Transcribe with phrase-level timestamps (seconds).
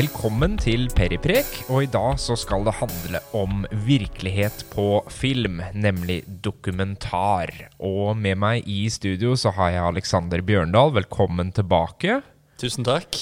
[0.00, 6.22] Velkommen til Periprek, og i dag så skal det handle om virkelighet på film, nemlig
[6.40, 7.50] dokumentar.
[7.76, 10.94] Og med meg i studio så har jeg Alexander Bjørndal.
[10.96, 12.22] Velkommen tilbake.
[12.62, 13.18] Tusen takk.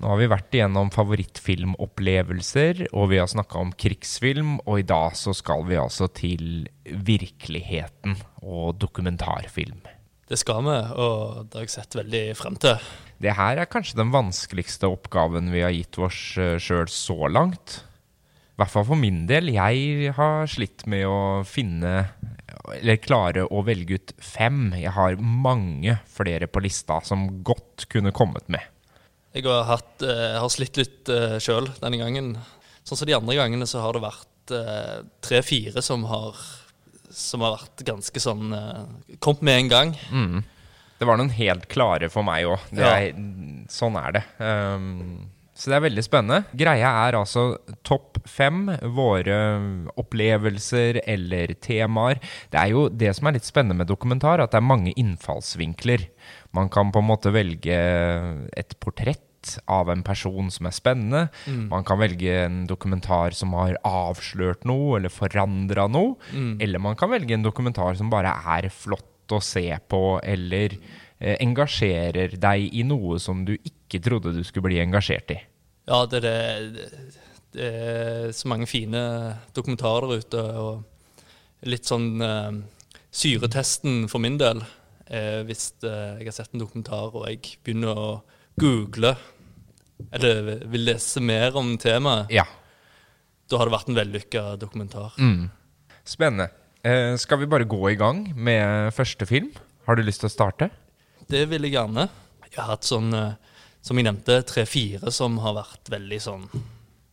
[0.00, 5.18] Nå har vi vært igjennom favorittfilmopplevelser, og vi har snakka om krigsfilm, og i dag
[5.20, 9.82] så skal vi altså til virkeligheten og dokumentarfilm.
[10.34, 12.86] Det skal vi, og det har jeg sett veldig frem til.
[13.22, 17.76] Det her er kanskje den vanskeligste oppgaven vi har gitt oss sjøl så langt.
[18.50, 19.52] I hvert fall for min del.
[19.54, 21.92] Jeg har slitt med å finne
[22.74, 24.72] Eller klare å velge ut fem.
[24.74, 28.66] Jeg har mange flere på lista som godt kunne kommet med.
[29.36, 32.34] Jeg har, hatt, eh, har slitt litt uh, sjøl denne gangen.
[32.82, 34.54] Sånn som de andre gangene så har det vært
[35.24, 36.40] tre-fire som har
[37.14, 38.84] som har vært ganske sånn uh,
[39.24, 39.94] Kommet med en gang.
[40.10, 40.42] Mm.
[40.98, 42.68] Det var noen helt klare for meg òg.
[42.78, 42.96] Ja.
[43.72, 44.22] Sånn er det.
[44.38, 46.56] Um, så det er veldig spennende.
[46.58, 47.44] Greia er altså
[47.86, 48.66] topp fem
[48.96, 49.36] våre
[50.00, 52.18] opplevelser eller temaer.
[52.50, 56.08] Det er jo det som er litt spennende med dokumentar, at det er mange innfallsvinkler.
[56.58, 57.78] Man kan på en måte velge
[58.50, 59.22] et portrett
[59.70, 61.22] av en person som er spennende.
[61.70, 66.16] Man kan velge en dokumentar som har avslørt noe eller forandra noe.
[66.62, 70.74] Eller man kan velge en dokumentar som bare er flott å se på, eller
[71.18, 75.38] eh, engasjerer deg i noe som du ikke trodde du skulle bli engasjert i.
[75.88, 76.88] Ja, det er, det,
[77.56, 79.00] det er så mange fine
[79.56, 80.44] dokumentarer ute.
[80.60, 82.62] Og litt sånn eh,
[83.14, 84.64] syretesten for min del
[85.04, 88.06] hvis eh, jeg har sett en dokumentar og jeg begynner å
[88.60, 89.14] google
[90.14, 92.44] eller vil lese mer om temaet, Ja.
[93.48, 95.14] da har det vært en vellykka dokumentar.
[96.04, 96.50] Spennende.
[96.84, 99.50] Eh, skal vi bare gå i gang med første film?
[99.86, 100.70] Har du lyst til å starte?
[101.28, 102.08] Det vil jeg gjerne.
[102.50, 103.34] Jeg har hatt sånn, eh,
[103.82, 106.44] som jeg nevnte, tre-fire som har vært veldig sånn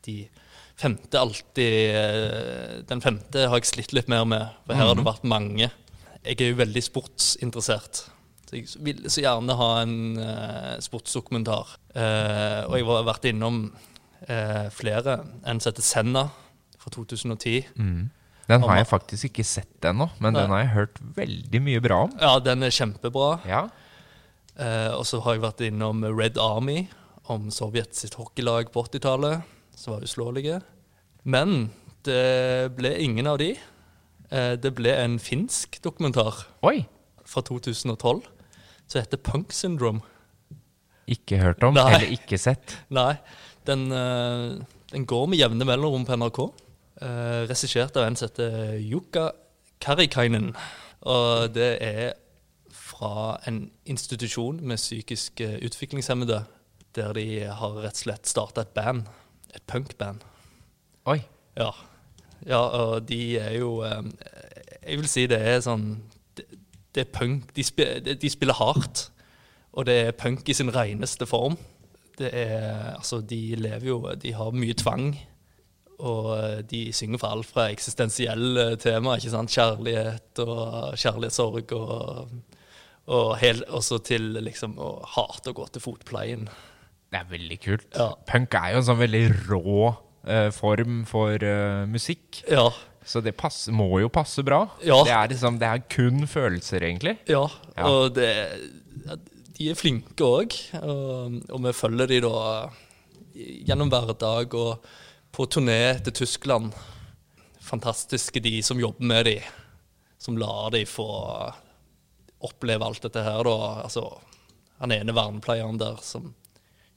[0.03, 0.27] De
[0.75, 5.05] femte alltid eh, Den femte har jeg slitt litt mer med, for her har det
[5.05, 5.71] vært mange.
[6.25, 8.09] Jeg er jo veldig sportsinteressert.
[8.51, 11.69] Jeg vil så gjerne ha en uh, sportsdokumentar.
[11.95, 15.21] Uh, og jeg har vært innom uh, flere.
[15.47, 16.25] En som heter Senna
[16.81, 17.61] fra 2010.
[18.51, 22.01] Den har jeg faktisk ikke sett ennå, men den har jeg hørt veldig mye bra
[22.09, 22.15] om.
[22.19, 23.37] Ja, den er kjempebra.
[23.47, 23.61] Ja.
[24.97, 26.89] Og så har jeg vært innom Red Army,
[27.31, 29.45] om Sovjet sitt hockeylag på 80-tallet,
[29.77, 30.57] som var uslåelige.
[31.23, 31.69] Men
[32.03, 33.53] det ble ingen av de.
[34.33, 36.81] Det ble en finsk dokumentar Oi!
[37.23, 38.25] fra 2012
[38.91, 40.03] som heter Punk Syndrome.
[41.11, 41.87] Ikke hørt om, Nei.
[41.95, 42.75] eller ikke sett.
[42.93, 43.15] Nei,
[43.67, 44.59] den, eh,
[44.91, 46.41] den går med jevne mellomrom på NRK.
[47.01, 49.31] Uh, Regissert av en som heter Jukka
[49.81, 50.51] Karikainen.
[51.01, 52.11] Og det er
[52.69, 56.43] fra en institusjon med psykisk eh, utviklingshemmede,
[56.93, 59.07] der de har rett og slett starta et band.
[59.55, 60.21] Et punkband.
[61.09, 61.23] Oi.
[61.57, 61.71] Ja.
[62.45, 65.97] ja, og de er jo Jeg vil si det er sånn
[66.95, 67.55] Det, er punk.
[67.55, 69.09] De, spi, de, spiller hardt,
[69.71, 71.57] og det er punk i sin reneste form.
[72.19, 75.13] Det er Altså, de lever jo De har mye tvang.
[76.01, 79.53] Og de synger for alt fra eksistensielle temaer, ikke sant?
[79.53, 82.31] kjærlighet og kjærlighetssorg, og,
[83.05, 86.49] og hel, også til liksom å hate å gå til fotpleien.
[87.11, 87.87] Det er veldig kult.
[87.93, 88.13] Ja.
[88.27, 89.91] Punk er jo en sånn veldig rå
[90.25, 92.41] eh, form for eh, musikk.
[92.49, 92.71] Ja,
[93.05, 94.59] Så det pass, må jo passe bra.
[94.85, 94.99] Ja.
[95.07, 97.15] Det, er liksom, det er kun følelser, egentlig.
[97.29, 97.47] Ja,
[97.77, 97.87] Ja.
[97.89, 98.27] og det,
[99.57, 100.53] de er flinke òg.
[100.83, 102.35] Og, og vi følger de da
[103.65, 104.85] gjennom hverdag og
[105.33, 106.73] på turné til Tyskland.
[107.61, 109.37] Fantastiske de som jobber med de,
[110.21, 111.07] som lar de få
[112.41, 113.57] oppleve alt dette her, da.
[113.85, 114.05] Altså,
[114.81, 116.33] han ene vernepleieren der som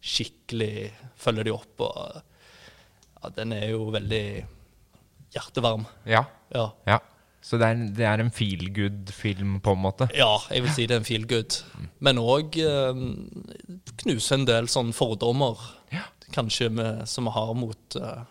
[0.04, 2.19] skikkelig følger de opp, og
[3.22, 4.25] ja, den er jo veldig
[5.34, 5.84] hjertevarm.
[6.08, 6.24] Ja.
[6.54, 6.68] Ja.
[6.88, 7.00] ja.
[7.44, 10.06] Så det er, det er en feel good-film, på en måte.
[10.16, 11.58] Ja, jeg vil si det er en feel good.
[12.00, 13.02] Men òg eh,
[14.00, 15.60] knuse en del sånne fordommer,
[15.92, 16.06] Ja.
[16.32, 18.25] kanskje med, som vi har mot, uh,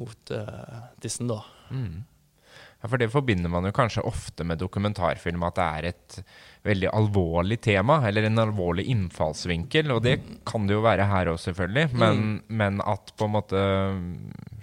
[0.00, 1.38] mot uh, disse, da.
[1.70, 6.18] Ja, For det forbinder man jo kanskje ofte med dokumentarfilm, at det er et
[6.64, 9.90] veldig alvorlig tema, eller en alvorlig innfallsvinkel.
[9.92, 10.14] Og det
[10.48, 11.90] kan det jo være her òg, selvfølgelig.
[12.00, 13.64] Men, men at på en måte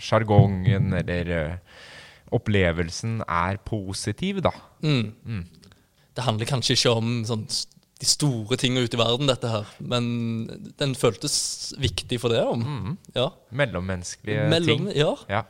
[0.01, 1.83] sjargongen eller eh,
[2.33, 4.53] opplevelsen er positiv, da.
[4.81, 5.43] Mm.
[6.17, 7.45] Det handler kanskje ikke om sånn,
[8.01, 10.07] de store tingene ute i verden, dette her, men
[10.81, 11.35] den føltes
[11.79, 12.41] viktig for det.
[12.49, 12.95] om.
[13.13, 13.27] Ja.
[13.53, 14.95] Mellommenneskelige Mellom, ting.
[14.97, 15.13] ja.
[15.29, 15.43] Ja.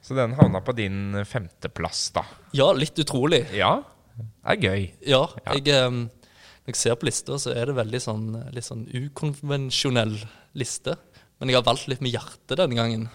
[0.00, 2.22] Så den havna på din femteplass, da.
[2.56, 3.42] ja, litt utrolig.
[3.52, 3.80] Ja,
[4.44, 4.86] er gøy.
[5.06, 8.86] Ja, jeg, eh, når jeg ser på lista, så er det veldig sånn, litt sånn
[8.88, 10.18] ukonvensjonell
[10.58, 10.96] liste.
[11.40, 13.10] Men jeg har valgt litt med hjertet denne gangen.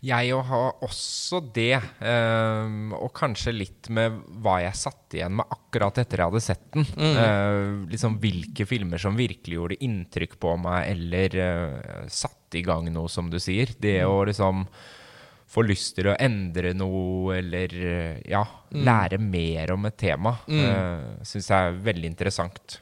[0.00, 6.00] Jeg har også det, um, og kanskje litt med hva jeg satt igjen med akkurat
[6.00, 6.86] etter jeg hadde sett den.
[6.96, 12.88] Eh, liksom Hvilke filmer som virkelig gjorde inntrykk på meg, eller uh, satte i gang
[12.94, 13.74] noe, som du sier.
[13.76, 14.64] Det å liksom
[15.50, 17.74] få lyst til å endre noe, eller
[18.28, 18.84] ja, mm.
[18.86, 20.62] lære mer om et tema, mm.
[20.62, 22.78] uh, syns jeg er veldig interessant.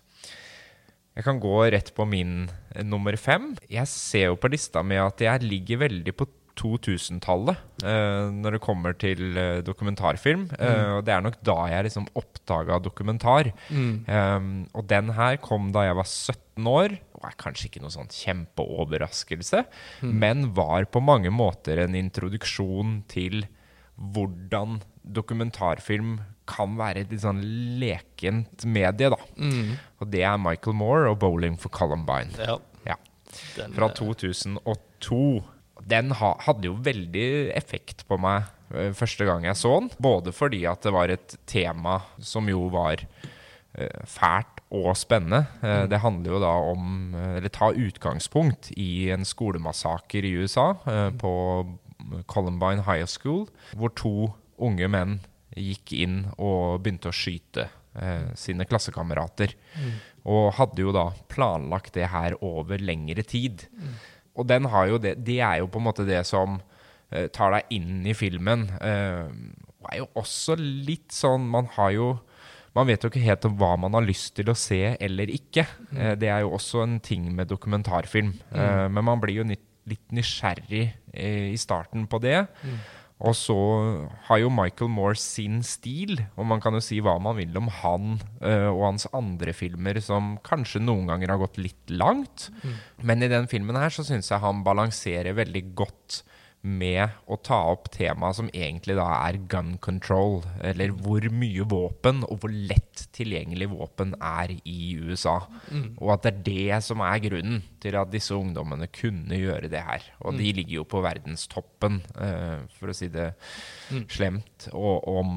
[1.18, 3.50] Jeg kan gå rett på min eh, nummer fem.
[3.66, 6.28] Jeg ser jo på lista mi at jeg ligger veldig på
[6.58, 10.48] 2000-tallet uh, når det kommer til uh, dokumentarfilm.
[10.58, 13.52] Uh, og det er nok da jeg liksom oppdaga dokumentar.
[13.70, 13.92] Mm.
[14.06, 16.96] Um, og den her kom da jeg var 17 år.
[17.18, 19.64] Og er kanskje ikke noe sånn kjempeoverraskelse,
[20.06, 23.42] men var på mange måter en introduksjon til
[23.98, 26.18] hvordan dokumentarfilm
[26.48, 27.42] kan være et litt sånn
[27.80, 29.18] lekent medie, da.
[29.36, 29.76] Mm.
[30.00, 32.36] Og det er Michael Moore og 'Bowling for Columbine'.
[32.38, 32.58] Ja.
[32.86, 32.96] Ja.
[33.74, 35.44] Fra eh, 2002.
[35.88, 39.90] Den hadde jo veldig effekt på meg eh, første gang jeg så den.
[40.02, 45.46] Både fordi at det var et tema som jo var eh, fælt og spennende.
[45.64, 51.08] Eh, det handler jo da om Eller ta utgangspunkt i en skolemassaker i USA, eh,
[51.10, 51.32] på
[52.26, 55.18] Columbine High School, hvor to unge menn
[55.58, 57.70] gikk inn og begynte å skyte
[58.38, 59.56] sine klassekamerater.
[60.28, 63.64] Og hadde jo da planlagt det her over lengre tid.
[64.38, 67.56] Og den har jo det, det er jo på en måte det som uh, tar
[67.56, 68.68] deg inn i filmen.
[68.78, 69.26] Uh,
[69.82, 72.08] og er jo også litt sånn Man har jo
[72.76, 75.64] man vet jo ikke helt om hva man har lyst til å se eller ikke.
[75.96, 78.36] Eh, det er jo også en ting med dokumentarfilm.
[78.52, 78.94] Mm.
[78.94, 82.44] men man blir jo litt, nysgjerrig eh, i starten på det.
[83.18, 83.56] Og så
[84.28, 87.66] har jo Michael Moore sin stil, og man kan jo si hva man vil om
[87.80, 92.48] han eh, og hans andre filmer som kanskje noen ganger har gått litt langt.
[93.02, 96.22] Men i den filmen her så syns jeg han balanserer veldig godt
[96.66, 102.24] med å ta opp temaet som egentlig da er gun control, eller hvor mye våpen
[102.26, 105.36] og hvor lett tilgjengelig våpen er i USA.
[106.02, 109.84] Og at det er det som er grunnen til at disse ungdommene kunne gjøre det
[109.86, 110.06] her.
[110.20, 113.30] Og de ligger jo på verdenstoppen, uh, for å si det
[114.10, 115.36] slemt, og om,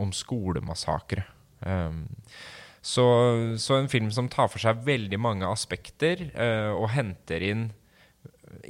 [0.00, 1.26] om skolemassakre.
[1.60, 2.06] Um,
[2.80, 3.04] så,
[3.60, 7.68] så en film som tar for seg veldig mange aspekter, uh, og henter inn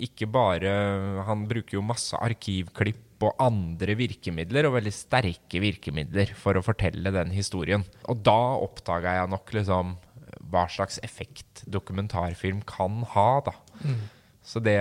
[0.05, 0.73] ikke bare
[1.27, 7.11] Han bruker jo masse arkivklipp og andre virkemidler, og veldig sterke virkemidler, for å fortelle
[7.15, 7.83] den historien.
[8.07, 9.97] Og da oppdaga jeg nok liksom
[10.49, 13.57] hva slags effekt dokumentarfilm kan ha, da.
[14.49, 14.79] Så det,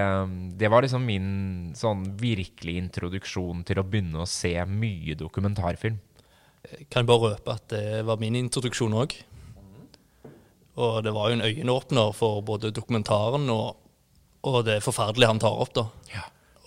[0.56, 1.32] det var liksom min
[1.76, 5.98] sånn virkelig introduksjon til å begynne å se mye dokumentarfilm.
[6.88, 9.18] Kan jeg bare røpe at det var min introduksjon òg.
[10.78, 13.76] Og det var jo en øyenåpner for både dokumentaren og,
[14.44, 15.74] og det er forferdelig han tar opp.
[15.74, 15.88] da.
[16.14, 16.24] Ja.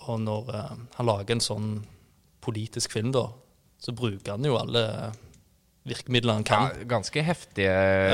[0.07, 1.67] Og når eh, han lager en sånn
[2.41, 3.27] politisk film, da,
[3.79, 5.11] så bruker han jo alle
[5.87, 6.69] virkemidler han kan.
[6.69, 7.71] Ja, ganske heftige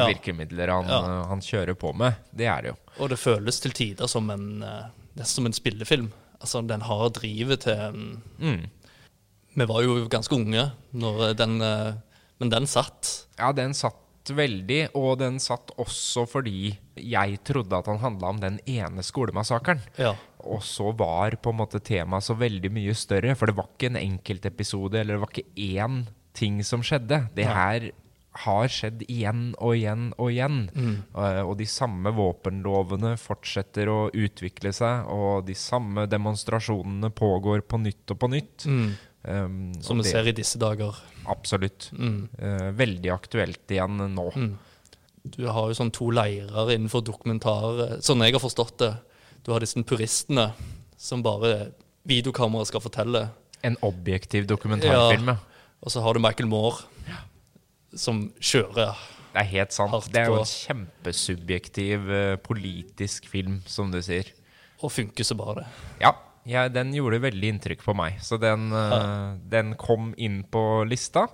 [0.07, 1.23] virkemidler han, Ja.
[1.27, 2.15] han kjører på med.
[2.31, 2.77] Det er det jo.
[3.03, 4.85] Og det føles til tider som en, eh,
[5.17, 6.11] nesten som en spillefilm.
[6.39, 8.69] Altså, den har drivet til Mm.
[9.57, 11.93] Vi var jo ganske unge når den eh,
[12.39, 13.25] Men den satt.
[13.39, 13.95] Ja, den satt
[14.35, 19.83] veldig, og den satt også fordi jeg trodde at han handla om den ene skolemassakren.
[19.99, 20.15] Ja.
[20.47, 23.91] Og så var på en måte temaet så veldig mye større, for det var ikke
[23.91, 26.03] en enkeltepisode, eller det var ikke én
[26.37, 27.25] ting som skjedde.
[27.37, 27.89] Det her
[28.43, 30.59] har skjedd igjen og igjen og igjen.
[30.75, 30.95] Mm.
[31.15, 37.81] Uh, og de samme våpenlovene fortsetter å utvikle seg, og de samme demonstrasjonene pågår på
[37.81, 38.67] nytt og på nytt.
[38.69, 38.89] Mm.
[39.27, 40.95] Um, Som vi ser i disse dager.
[41.27, 41.89] Absolutt.
[41.93, 42.29] Mm.
[42.39, 44.29] Eh, veldig aktuelt igjen nå.
[44.35, 44.53] Mm.
[45.27, 48.93] Du har jo sånn to leirer innenfor dokumentar, eh, sånn jeg har forstått det.
[49.43, 50.51] Du har disse puristene
[50.97, 51.71] som bare
[52.07, 53.27] videokamera skal fortelle.
[53.63, 55.37] En objektiv dokumentarfilm, ja.
[55.83, 56.85] Og så har du Michael Moore
[57.95, 58.97] som kjører.
[59.33, 59.91] Det er helt sant.
[59.93, 64.31] Hardt Det er jo en kjempesubjektiv eh, politisk film, som du sier.
[64.81, 65.67] Og funker så bare det.
[66.01, 66.13] Ja,
[66.47, 68.19] ja, den gjorde veldig inntrykk på meg.
[68.23, 71.27] Så den, uh, den kom inn på lista.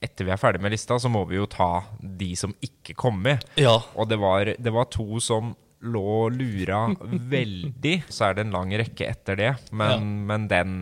[0.00, 3.18] Etter vi er ferdig med lista, så må vi jo ta de som ikke kom
[3.24, 3.42] med.
[3.58, 3.76] Ja.
[3.98, 6.84] Og det var, det var to som lå og lura
[7.34, 7.96] veldig.
[8.10, 9.98] Så er det en lang rekke etter det, men, Ja.
[10.32, 10.72] men den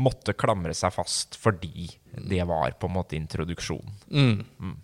[0.00, 1.88] måtte klamre seg fast fordi
[2.28, 3.96] det var på en måte introduksjonen.
[4.12, 4.76] Mm.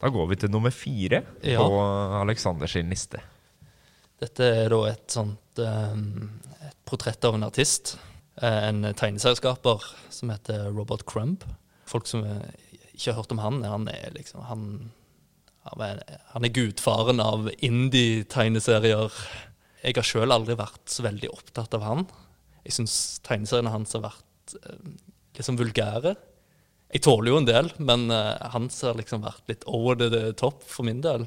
[0.00, 1.60] Da går vi til nummer fire Ja.
[1.60, 1.80] på
[2.22, 3.20] Alexander sin liste.
[4.20, 6.00] Dette er da et sånt eh,
[6.68, 7.94] et portrett av en artist.
[8.42, 11.44] eh, En tegneserieskaper som heter Robert Crumb.
[11.88, 12.50] Folk som eh,
[12.92, 14.66] ikke har hørt om han, han er liksom Han,
[15.64, 19.12] han er, gudfaren av indie-tegneserier.
[19.82, 22.04] jeg har sjøl aldri vært så veldig opptatt av han.
[22.64, 24.56] Jeg syns tegneseriene hans har vært
[25.38, 26.14] liksom vulgære.
[26.92, 30.84] Jeg tåler jo en del, men hans har liksom vært litt over the top for
[30.84, 31.24] min del.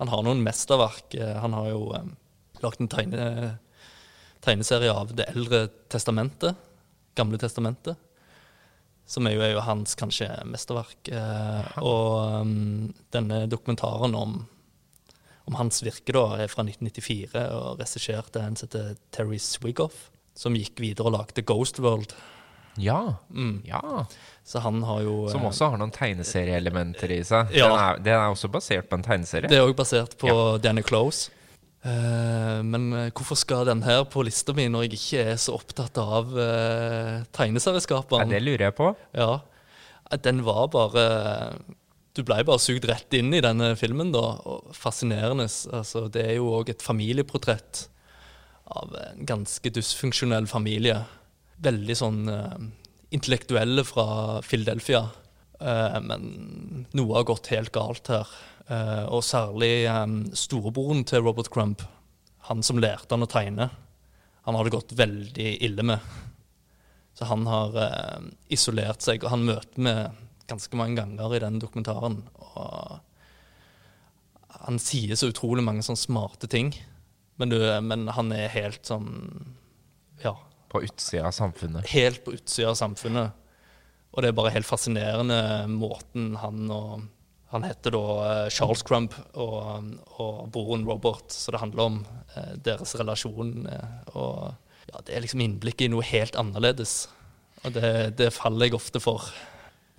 [0.00, 1.16] Han har noen mesterverk.
[1.42, 1.82] Han har jo
[2.64, 3.26] lagd en tegne,
[4.44, 6.58] tegneserie av Det eldre testamentet.
[7.18, 7.98] Gamle testamentet.
[9.06, 11.10] Som er jo, er jo hans kanskje mesterverk.
[11.12, 14.38] Eh, og um, denne dokumentaren om,
[15.50, 20.06] om hans virke da, er fra 1994 og regissert av en som heter Terry Swigoff,
[20.38, 22.14] som gikk videre og lagde Ghost World.
[22.80, 23.16] Ja.
[23.30, 23.60] Mm.
[23.68, 24.06] ja.
[24.44, 27.52] Så han har jo Som eh, også har noen tegneserieelementer i seg.
[27.52, 27.68] Ja.
[27.68, 29.50] Den, er, den er også basert på en tegneserie.
[29.50, 31.34] Det er òg basert på Danny Close.
[31.82, 35.56] Eh, men eh, hvorfor skal den her på lista mi når jeg ikke er så
[35.56, 37.22] opptatt av uh,
[38.22, 38.92] Ja, det lurer jeg på.
[39.18, 39.32] Ja,
[40.22, 41.06] den var bare
[42.14, 44.22] Du blei bare sugd rett inn i denne filmen, da.
[44.46, 45.48] Og fascinerende.
[45.72, 47.86] Altså, det er jo òg et familieportrett
[48.72, 51.00] av en ganske dysfunksjonell familie.
[51.66, 52.62] Veldig sånn uh,
[53.10, 54.06] intellektuelle fra
[54.46, 55.06] Philadelphia.
[55.58, 56.30] Uh, men
[56.94, 58.30] noe har gått helt galt her.
[58.68, 59.88] Eh, og særlig
[60.38, 61.82] storebroren til Robert Crump,
[62.48, 63.70] han som lærte han å tegne,
[64.42, 65.98] han har det gått veldig ille med.
[67.14, 67.76] Så han har
[68.50, 69.92] isolert seg, og han møter vi
[70.50, 72.16] ganske mange ganger i den dokumentaren.
[72.56, 72.98] Og
[74.62, 76.72] han sier så utrolig mange sånne smarte ting,
[77.40, 79.08] men, du, men han er helt sånn
[80.22, 80.34] Ja,
[80.70, 81.88] På utsida av samfunnet.
[81.90, 83.32] helt på utsida av samfunnet.
[84.12, 85.38] Og det er bare helt fascinerende
[85.72, 87.06] måten han og
[87.52, 92.02] Han heter da eh, Charles Crump og, og broren Robert, så det handler om
[92.34, 93.54] eh, deres relasjon.
[93.68, 94.54] Eh, og
[94.88, 97.06] ja, det er liksom innblikk i noe helt annerledes.
[97.62, 99.28] Og det, det faller jeg ofte for.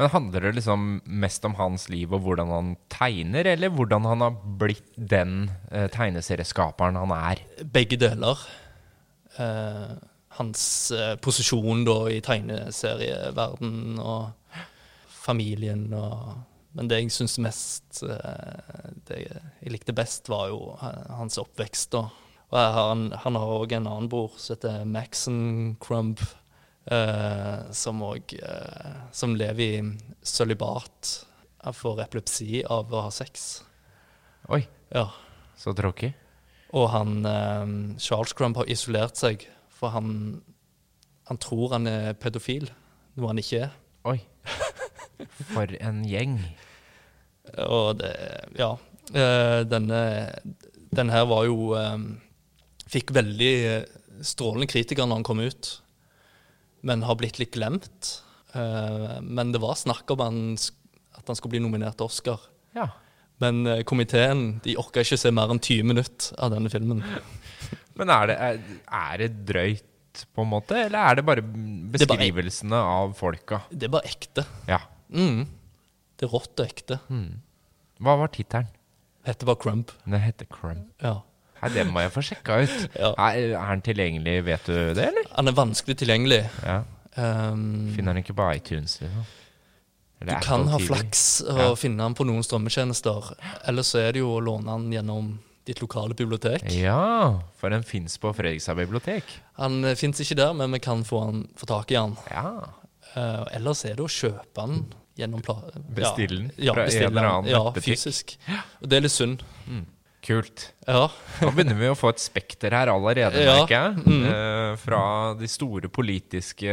[0.01, 4.25] Men handler det liksom mest om hans liv og hvordan han tegner, eller hvordan han
[4.25, 7.43] har blitt den eh, tegneserieskaperen han er?
[7.75, 8.41] Begge deler.
[9.37, 9.93] Eh,
[10.39, 14.57] hans eh, posisjon da i tegneserieverden og
[15.23, 16.41] familien og
[16.73, 21.91] Men det jeg syns mest eh, Det jeg likte best, var jo eh, hans oppvekst.
[21.93, 22.07] da.
[22.53, 26.21] Og han, han har òg en annen bror som heter Maxon Crumb,
[26.89, 29.83] eh, som òg eh, Som lever i
[30.25, 31.13] sølibat.
[31.63, 33.63] Han får epilepsi av å ha sex.
[34.49, 34.63] Oi,
[34.93, 35.07] Ja.
[35.57, 36.11] så tråkig.
[36.73, 37.69] Og han eh,
[38.01, 40.41] Charles Crumb har isolert seg, for han,
[41.29, 42.65] han tror han er pedofil,
[43.15, 43.77] noe han ikke er.
[44.09, 44.17] Oi.
[45.53, 46.37] For en gjeng.
[47.67, 48.13] Og det
[48.59, 48.71] Ja.
[49.13, 49.99] eh, denne,
[50.95, 51.97] denne her var jo eh,
[52.93, 53.53] Fikk veldig
[54.23, 55.69] strålende kritikere når han kom ut,
[56.85, 58.19] men har blitt litt glemt.
[58.53, 60.41] Eh, men det var snakk om han,
[61.17, 62.43] at han skulle bli nominert til Oscar.
[62.77, 62.89] Ja.
[63.41, 67.01] Men komiteen de orka ikke se mer enn 20 minutter av denne filmen.
[67.97, 71.91] Men er det, er, det drøyt, på en måte, eller er det bare er bare-
[71.97, 73.63] beskrivelsene av folka?
[73.73, 74.45] Det er bare ekte.
[74.69, 74.79] Ja.
[75.13, 75.45] Mm.
[76.19, 76.99] Det er rått og ekte.
[78.03, 78.67] Hva var tittelen?
[79.23, 79.93] Heter bare Crump.
[80.03, 80.89] Den heter Crump.
[81.01, 81.21] Ja.
[81.63, 82.73] Nei, det må jeg få sjekka ut.
[82.99, 83.13] Ja.
[83.29, 85.29] Er, er den tilgjengelig, vet du det, eller?
[85.37, 86.41] Han er vanskelig tilgjengelig.
[86.65, 86.81] Ja.
[87.15, 89.23] Um, Finner den ikke på iTunes, liksom?
[90.23, 91.71] du kan ha flaks og Ja.
[91.75, 93.33] finne han på noen strømmetjenester.
[93.67, 95.33] Eller så er det jo å låne han gjennom
[95.67, 96.63] ditt lokale bibliotek.
[96.71, 99.23] Ja, for den fins på Fredrikstad bibliotek.
[99.59, 102.15] Han uh, fins ikke der, men vi kan få, han, få tak i han.
[102.31, 102.53] Ja.
[103.15, 104.85] Uh, ellers er det å kjøpe han
[105.17, 105.55] gjennom pla
[105.93, 107.83] Bestille den Ja, fra en eller annen Ja, nettbutikk.
[107.97, 108.37] fysisk.
[108.81, 109.43] Og det er litt synd.
[110.23, 110.69] Kult.
[110.87, 111.09] Ja.
[111.41, 114.05] Nå begynner vi å få et spekter her allerede, Ja, merker jeg.
[114.07, 114.25] mm.
[114.29, 115.01] Eh, fra
[115.35, 116.71] de store politiske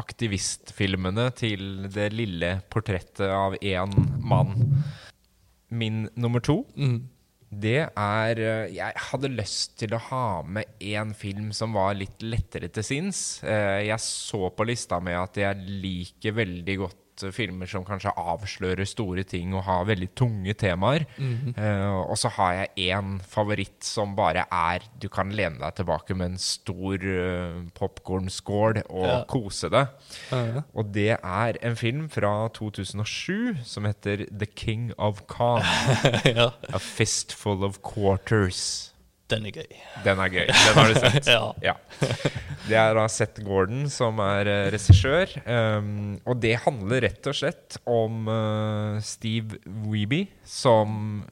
[0.00, 3.92] aktivistfilmene til det lille portrettet av én
[4.24, 4.82] mann.
[5.70, 7.08] Min nummer to, Mm.
[7.52, 12.18] det er eh, Jeg hadde lyst til å ha med én film som var litt
[12.22, 13.42] lettere til sinns.
[13.44, 16.96] Eh, Jeg så på lista med at jeg liker veldig godt
[17.34, 21.04] filmer som kanskje avslører store ting og har veldig tunge temaer.
[21.20, 26.14] Eh, og så har jeg én favoritt som bare er Du kan lene deg tilbake
[26.16, 29.24] med en stor uh, popkornskål og Ja.
[29.28, 29.88] kose deg.
[30.32, 30.62] Ja.
[30.74, 35.62] Og det er en film fra 2007 som heter The King of Khan.
[36.24, 36.50] ja.
[36.72, 38.93] A Fistful of Quarters.
[39.32, 39.76] Den er gøy.
[40.04, 40.48] Den er gøy.
[40.50, 41.30] Den har du sett.
[41.64, 41.74] Ja.
[42.64, 45.32] Det er da Seth Gordon som er uh, regissør.
[45.44, 51.24] Um, og det handler rett og slett om uh, Steve Weeby som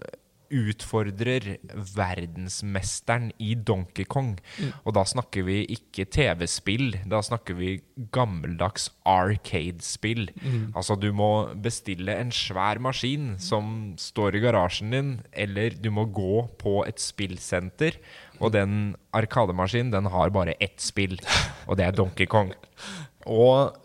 [0.52, 1.56] utfordrer
[1.96, 4.36] verdensmesteren i Donkey Kong.
[4.84, 7.80] Og da snakker vi ikke TV-spill, da snakker vi
[8.14, 10.28] gammeldags arcade-spill.
[10.74, 11.30] Altså du må
[11.64, 17.00] bestille en svær maskin som står i garasjen din, eller du må gå på et
[17.00, 17.96] spillsenter,
[18.42, 21.18] og den arkademaskinen den har bare ett spill,
[21.66, 22.52] og det er Donkey Kong.
[23.26, 23.76] Og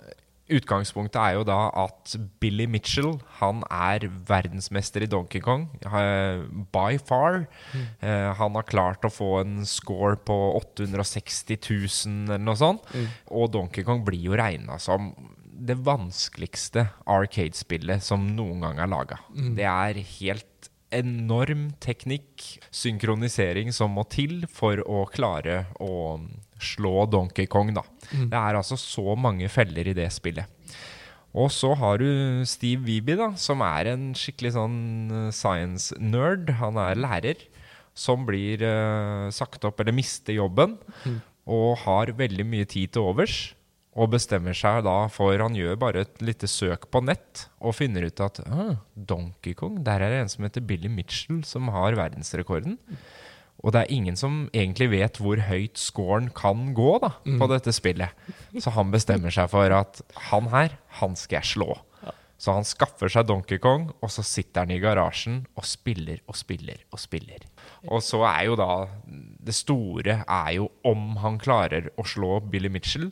[0.48, 5.68] Utgangspunktet er jo da at Billy Mitchell han er verdensmester i Donkey Kong.
[5.84, 7.48] eh, by far.
[8.00, 11.60] Eh, han har klart å få en score på 860
[12.08, 12.88] 000 eller noe sånt.
[13.30, 15.12] Og Donkey Kong blir jo regna som
[15.58, 19.18] det vanskeligste arcade-spillet som noen gang er laga.
[19.58, 26.22] Det er helt enorm teknikk, synkronisering som må til for å klare å
[26.60, 27.84] slå Donkey Kong, da.
[28.12, 30.46] Det er altså så mange feller i det spillet.
[31.38, 34.80] Og så har du Steve Wiebe, da, som er en skikkelig sånn
[35.12, 36.50] eh, science-nerd.
[36.62, 37.44] Han er lærer
[37.98, 40.76] som blir uh, sagt opp eller mister jobben,
[41.50, 43.38] og har veldig mye tid til overs.
[43.98, 48.06] Og bestemmer seg da for Han gjør bare et lite søk på nett og finner
[48.06, 51.98] ut at ah, Donkey Kong, der er det en som heter Billy Mitchell som har
[51.98, 52.78] verdensrekorden.
[53.68, 57.74] Og det er ingen som egentlig vet hvor høyt scoren kan gå da, på dette
[57.76, 58.16] spillet.
[58.64, 61.76] Så han bestemmer seg for at han her, han skal jeg slå.
[62.38, 66.38] Så han skaffer seg Donkey Kong, og så sitter han i garasjen og spiller og
[66.38, 67.44] spiller og spiller.
[67.90, 68.88] Og så er jo da
[69.48, 73.10] Det store er jo om han klarer å slå Billy Mitchell.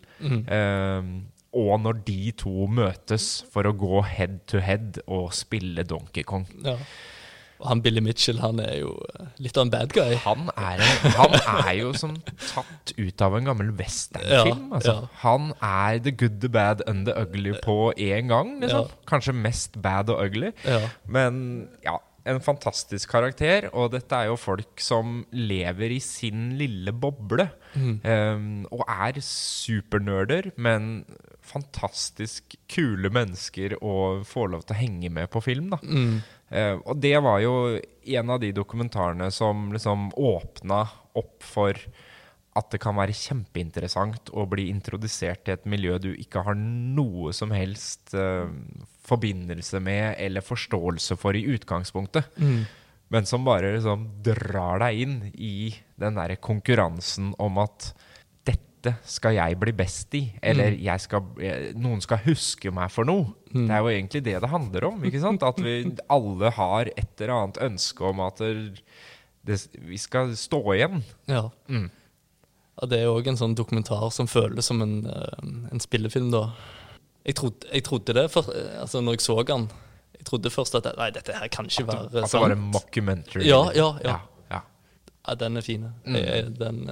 [0.48, 1.10] eh,
[1.56, 6.46] og når de to møtes for å gå head to head og spille Donkey Kong.
[6.64, 6.76] Ja.
[7.60, 10.16] Og han Billy Mitchell han er jo eh, litt av en bad guy.
[10.26, 11.36] Han er, en, han
[11.66, 12.18] er jo som
[12.52, 14.66] tatt ut av en gammel westernfilm.
[14.70, 14.96] Ja, Altså.
[14.96, 15.12] ja.
[15.24, 18.58] Han er the good, the bad and the ugly på én gang.
[18.62, 18.90] Liksom.
[18.92, 19.06] Ja.
[19.08, 20.52] Kanskje mest bad og ugly.
[21.08, 21.96] Men ja,
[22.26, 23.70] en fantastisk karakter.
[23.74, 27.48] Og dette er jo folk som lever i sin lille boble.
[27.76, 31.04] Um, og er supernerder, men
[31.46, 35.70] fantastisk kule mennesker å få lov til å henge med på film.
[35.76, 35.80] da
[36.56, 37.56] Eh, og det var jo
[38.16, 40.86] en av de dokumentarene som liksom åpna
[41.18, 41.80] opp for
[42.56, 47.34] at det kan være kjempeinteressant å bli introdusert til et miljø du ikke har noe
[47.36, 48.48] som helst eh,
[49.06, 52.32] forbindelse med eller forståelse for i utgangspunktet.
[53.14, 57.92] Men som bare liksom drar deg inn i den derre konkurransen om at
[58.86, 63.08] dette skal jeg bli best i, eller jeg skal, eh, noen skal huske meg for
[63.08, 63.34] noe.
[63.52, 65.04] Det er jo egentlig det det handler om.
[65.08, 65.44] ikke sant?
[65.44, 65.78] At vi
[66.12, 68.42] alle har et eller annet ønske om at
[69.46, 71.04] det, vi skal stå igjen.
[71.32, 71.50] Ja.
[71.70, 71.90] Mm.
[72.82, 76.50] ja det er òg en sånn dokumentar som føles som en, eh, en spillefilm, da.
[77.26, 79.70] Jeg trodde, jeg trodde det for, eh, altså når jeg så den.
[80.20, 82.74] Jeg trodde først at nei, dette her kan ikke være At det var en sant.
[82.74, 83.46] mockumentary.
[83.46, 84.10] Ja, ja, ja.
[84.10, 84.20] ja,
[84.52, 84.62] ja.
[85.28, 85.88] Ja, den er fin.
[86.06, 86.54] Mm.
[86.60, 86.90] Den,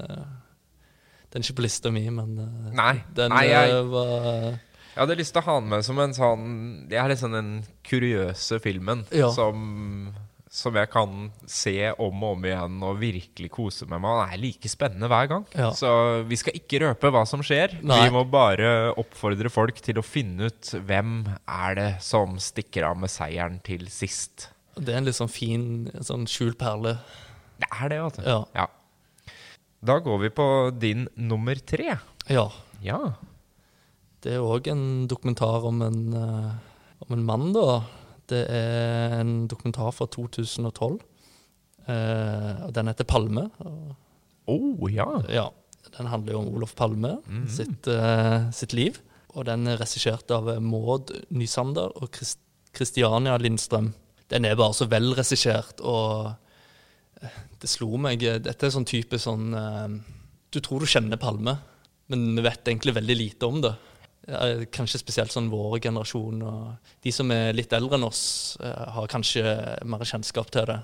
[1.34, 4.60] den er ikke på lista mi, men eh, Nei, den nei, jeg- eh, var
[4.94, 6.44] Jeg hadde lyst til å ha den med som en sånn
[6.88, 7.48] Det er liksom den
[7.90, 9.32] kuriøse filmen Ja.
[9.34, 10.14] som,
[10.54, 14.12] som jeg kan se om og om igjen og virkelig kose meg med.
[14.22, 15.46] Den er like spennende hver gang.
[15.58, 15.72] Ja.
[15.74, 15.90] Så
[16.30, 17.74] vi skal ikke røpe hva som skjer.
[17.82, 18.04] Nei.
[18.06, 23.00] Vi må bare oppfordre folk til å finne ut hvem er det som stikker av
[23.02, 24.52] med seieren til sist.
[24.78, 27.00] Det er en litt sånn fin sånn skjult perle.
[27.58, 28.30] Det er det, vet du.
[28.30, 28.40] Ja.
[28.54, 28.68] Ja.
[29.84, 30.46] Da går vi på
[30.80, 31.98] din nummer tre.
[32.32, 32.46] Ja.
[32.84, 33.00] Ja.
[34.24, 36.54] Det er òg en dokumentar om en, uh,
[37.04, 37.82] om en mann, da.
[38.32, 41.02] Det er en dokumentar fra 2012.
[41.84, 43.50] Uh, og den heter 'Palme'.
[43.60, 43.74] Å
[44.48, 45.08] Oh, ja.
[45.32, 45.50] ja,
[45.98, 47.18] Den handler jo om Olof Palme
[47.48, 49.00] sitt, uh, sitt liv.
[49.34, 52.20] Og den er regissert av eh, Maud Nysander og
[52.74, 53.94] Kristiania Lindstrøm.
[54.30, 56.36] Den er bare så velregissert, og eh,
[57.62, 59.96] det slo meg eh, Dette er sånn type sånn eh,
[60.54, 61.58] Du tror du kjenner Palme,
[62.12, 63.74] men vi vet egentlig veldig lite om det.
[64.28, 66.42] Eh, Kanskje spesielt sånn vår generasjon.
[66.44, 68.24] og De som er litt eldre enn oss,
[68.62, 69.44] har kanskje
[69.90, 70.80] mer kjennskap til det.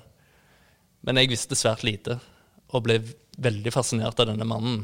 [1.06, 2.18] Men jeg visste svært lite,
[2.74, 2.98] og ble
[3.40, 4.82] veldig fascinert av denne mannen.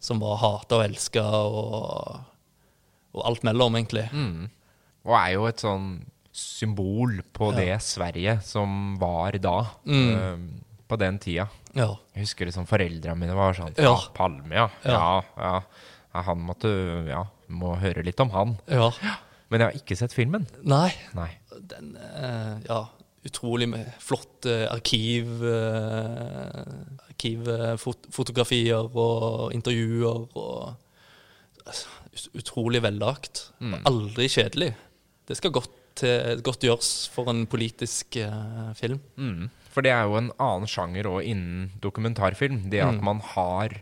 [0.00, 2.20] Som var hata og elska og,
[3.14, 4.06] og alt mellom, egentlig.
[4.12, 4.50] Mm.
[5.04, 5.88] Og er jo et sånn
[6.34, 7.56] symbol på Ja.
[7.60, 9.58] det Sverige som var da.
[9.86, 10.63] Mm.
[10.84, 11.48] Eh, på den tida.
[11.74, 11.88] Ja.
[12.14, 13.94] Jeg husker liksom foreldrene mine var sånn Ja.
[13.94, 14.68] Ja, Palme, ja.
[14.84, 15.62] Ja, Ja.
[16.14, 16.68] Han måtte
[17.08, 18.58] Ja, må høre litt om han.
[18.68, 18.90] ja.
[19.50, 20.46] Men jeg har ikke sett filmen.
[20.62, 20.92] Nei.
[21.14, 21.30] Nei.
[21.60, 22.88] Den eh, Ja,
[23.24, 26.64] utrolig med flotte arkiv eh,
[27.10, 30.74] Arkivfotografier og intervjuer og
[31.66, 31.88] altså,
[32.38, 33.48] Utrolig vellagt.
[33.58, 33.80] Mm.
[33.90, 34.68] Aldri kjedelig.
[35.26, 39.00] Det skal godt til godt gjøres for en politisk eh, film.
[39.18, 39.48] Mm.
[39.74, 42.68] For det er jo en annen sjanger òg innen dokumentarfilm.
[42.70, 43.02] Det at Mm.
[43.04, 43.74] man har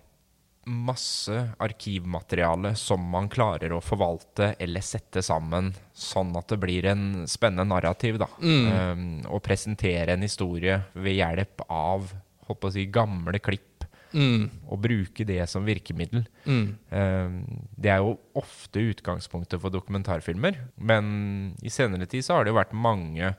[0.65, 7.27] masse arkivmateriale som man klarer å forvalte eller sette sammen, sånn at det blir en
[7.27, 8.19] spennende narrativ.
[8.19, 8.29] da.
[8.41, 12.13] Um, og presentere en historie ved hjelp av
[12.47, 13.69] holdt på å si, gamle klipp,
[14.15, 14.51] Mm.
[14.69, 16.27] og bruke det som virkemiddel.
[16.47, 16.77] Mm.
[16.93, 22.53] Um, det er jo ofte utgangspunktet for dokumentarfilmer, men i senere tid så har det
[22.53, 23.35] jo vært mange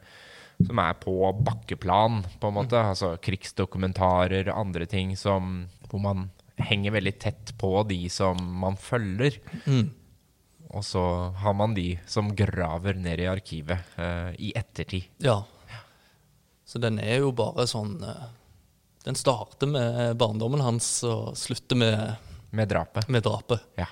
[0.62, 2.80] som er på bakkeplan, på en måte.
[2.80, 9.40] Altså krigsdokumentarer, andre ting som Hvor man henger veldig tett på de som man følger.
[9.66, 9.92] Mm.
[10.74, 11.04] Og så
[11.38, 15.10] har man de som graver ned i arkivet uh, i ettertid.
[15.22, 15.44] Ja.
[16.66, 18.30] Så den er jo bare sånn uh,
[19.06, 22.16] Den starter med barndommen hans og slutter med,
[22.50, 23.10] Med drapet.
[23.10, 23.66] med drapet.
[23.78, 23.90] Ja.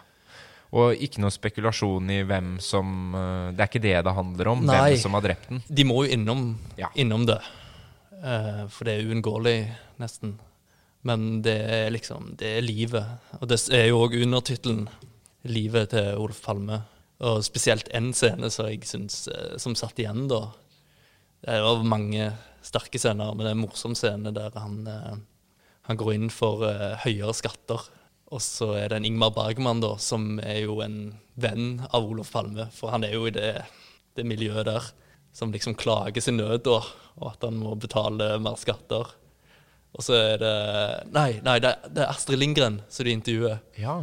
[0.72, 4.62] Og ikke noe spekulasjon i hvem som eh, Det er ikke det det handler om,
[4.68, 4.78] Nei.
[4.94, 5.64] hvem som har drept den.
[5.68, 6.46] De må jo innom,
[6.80, 6.92] Ja.
[6.96, 7.42] innom det,
[8.22, 10.36] Uh, for det er uunngåelig, nesten.
[11.02, 13.08] Men det er liksom Det er livet.
[13.42, 14.88] Og det er jo òg undertittelen
[15.44, 16.84] 'Livet til Olf Palme'.
[17.20, 20.52] Og spesielt én scene som jeg syns eh, som satt igjen, da.
[21.42, 22.32] Det er jo mange
[22.62, 25.26] sterke scener, men det er en morsom scene der han,
[25.82, 27.82] han går inn for uh, høyere skatter.
[28.32, 32.32] Og så er det en Ingmar Bergman, da, som er jo en venn av Olof
[32.32, 32.70] Palme.
[32.72, 33.66] For han er jo i det,
[34.16, 34.88] det miljøet der
[35.36, 36.80] som liksom klager sin nød, da,
[37.20, 39.12] og at han må betale mer skatter.
[39.92, 40.56] Og så er det
[41.12, 43.60] Nei, nei det, det er Astrid Lindgren som de intervjuer.
[43.80, 43.98] Ja.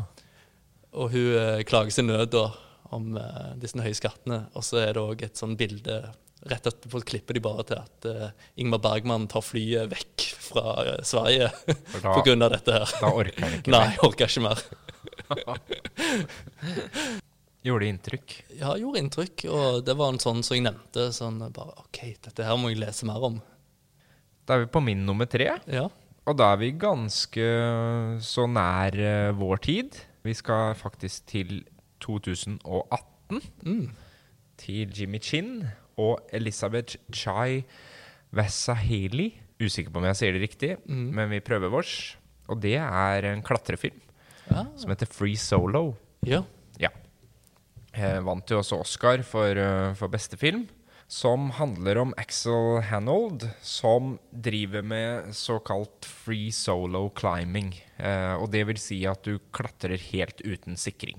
[0.93, 2.51] Og hun eh, klager sin nød da,
[2.93, 4.43] om uh, disse høye skattene.
[4.57, 6.03] Og så er det òg et sånn bilde
[6.47, 8.29] Rett etterpå klipper de bare til at uh,
[8.63, 11.49] Ingmar Bergman tar flyet vekk fra uh, Sverige
[11.99, 12.37] pga.
[12.55, 12.93] dette her.
[13.01, 13.91] Da orker han ikke Nei, mer.
[13.97, 14.59] jeg orker ikke mer.
[17.67, 18.35] Gjorde det inntrykk?
[18.61, 21.09] Ja, gjorde inntrykk, og det var en sånn som jeg nevnte.
[21.13, 23.41] Sånn bare OK, dette her må jeg lese mer om.
[24.47, 25.51] Da er vi på min nummer tre.
[25.67, 25.89] Ja.
[26.29, 27.49] Og da er vi ganske
[28.25, 29.99] så nær eh, vår tid.
[30.25, 31.65] Vi skal faktisk til
[32.05, 33.43] 2018.
[33.67, 33.91] Mm.
[34.61, 35.67] Til Jimmy Chin
[35.99, 37.65] og Elisabeth Chai
[38.33, 39.33] Vesaheli.
[39.61, 41.11] Usikker på om jeg sier det riktig, Mm.
[41.15, 42.17] men vi prøver vårs.
[42.49, 44.01] Og det er en klatrefilm
[44.51, 44.65] Ja.
[44.77, 45.97] som heter Free Solo.
[46.25, 46.43] ja.
[46.79, 46.89] Ja.
[47.95, 50.69] Eh, vant jo også Oscar for, eh, for beste film.
[51.09, 57.75] Som handler om Axel Hanold, som driver med såkalt free solo climbing.
[57.99, 61.17] Eh, og det vil si at du klatrer helt uten sikring.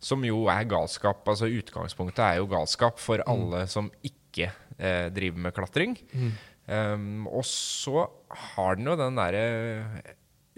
[0.00, 1.26] Som jo er galskap.
[1.28, 5.98] Altså utgangspunktet er jo galskap for alle som ikke eh, driver med klatring.
[6.70, 8.06] Um, og så
[8.54, 9.44] har den jo den derre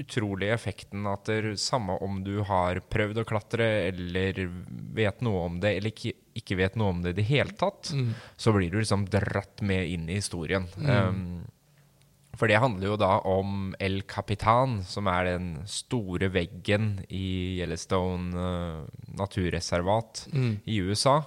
[0.02, 4.40] utrolige effekten at det, samme om du har prøvd å klatre eller
[4.96, 7.92] vet noe om det, eller ikke, ikke vet noe om det i det hele tatt,
[8.36, 10.66] så blir du liksom dratt med inn i historien.
[10.80, 11.44] Um,
[12.38, 18.32] for det handler jo da om El Capitan, som er den store veggen i Yellowstone
[19.18, 20.22] naturreservat naturreservat
[20.66, 21.18] i USA,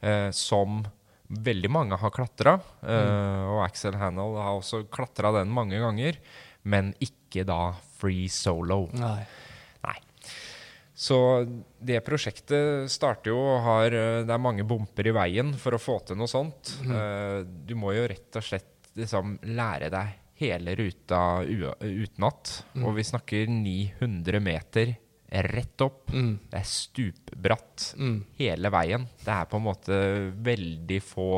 [0.00, 0.82] eh, som
[1.28, 2.54] veldig mange har klatra.
[2.82, 6.16] eh, og Axel Hannell har også klatra den mange ganger,
[6.64, 8.86] men ikke da free solo.
[8.96, 9.26] Nei.
[9.84, 9.98] Nei.
[10.98, 11.18] Så
[11.78, 15.82] det prosjektet starter jo og har eh, Det er mange bumper i veien for å
[15.82, 16.72] få til noe sånt.
[16.88, 22.52] Eh, Du må jo rett og slett liksom lære deg hele ruta utenat.
[22.74, 22.84] Mm.
[22.86, 24.94] Og vi snakker 900 meter
[25.28, 26.08] rett opp.
[26.14, 26.38] Mm.
[26.50, 28.24] Det er stupbratt Mm.
[28.38, 29.06] hele veien.
[29.24, 29.98] Det er på en måte
[30.42, 31.30] veldig få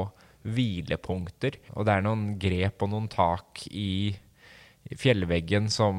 [0.46, 1.56] hvilepunkter.
[1.76, 4.14] Og det er noen grep og noen tak i
[4.96, 5.98] fjellveggen som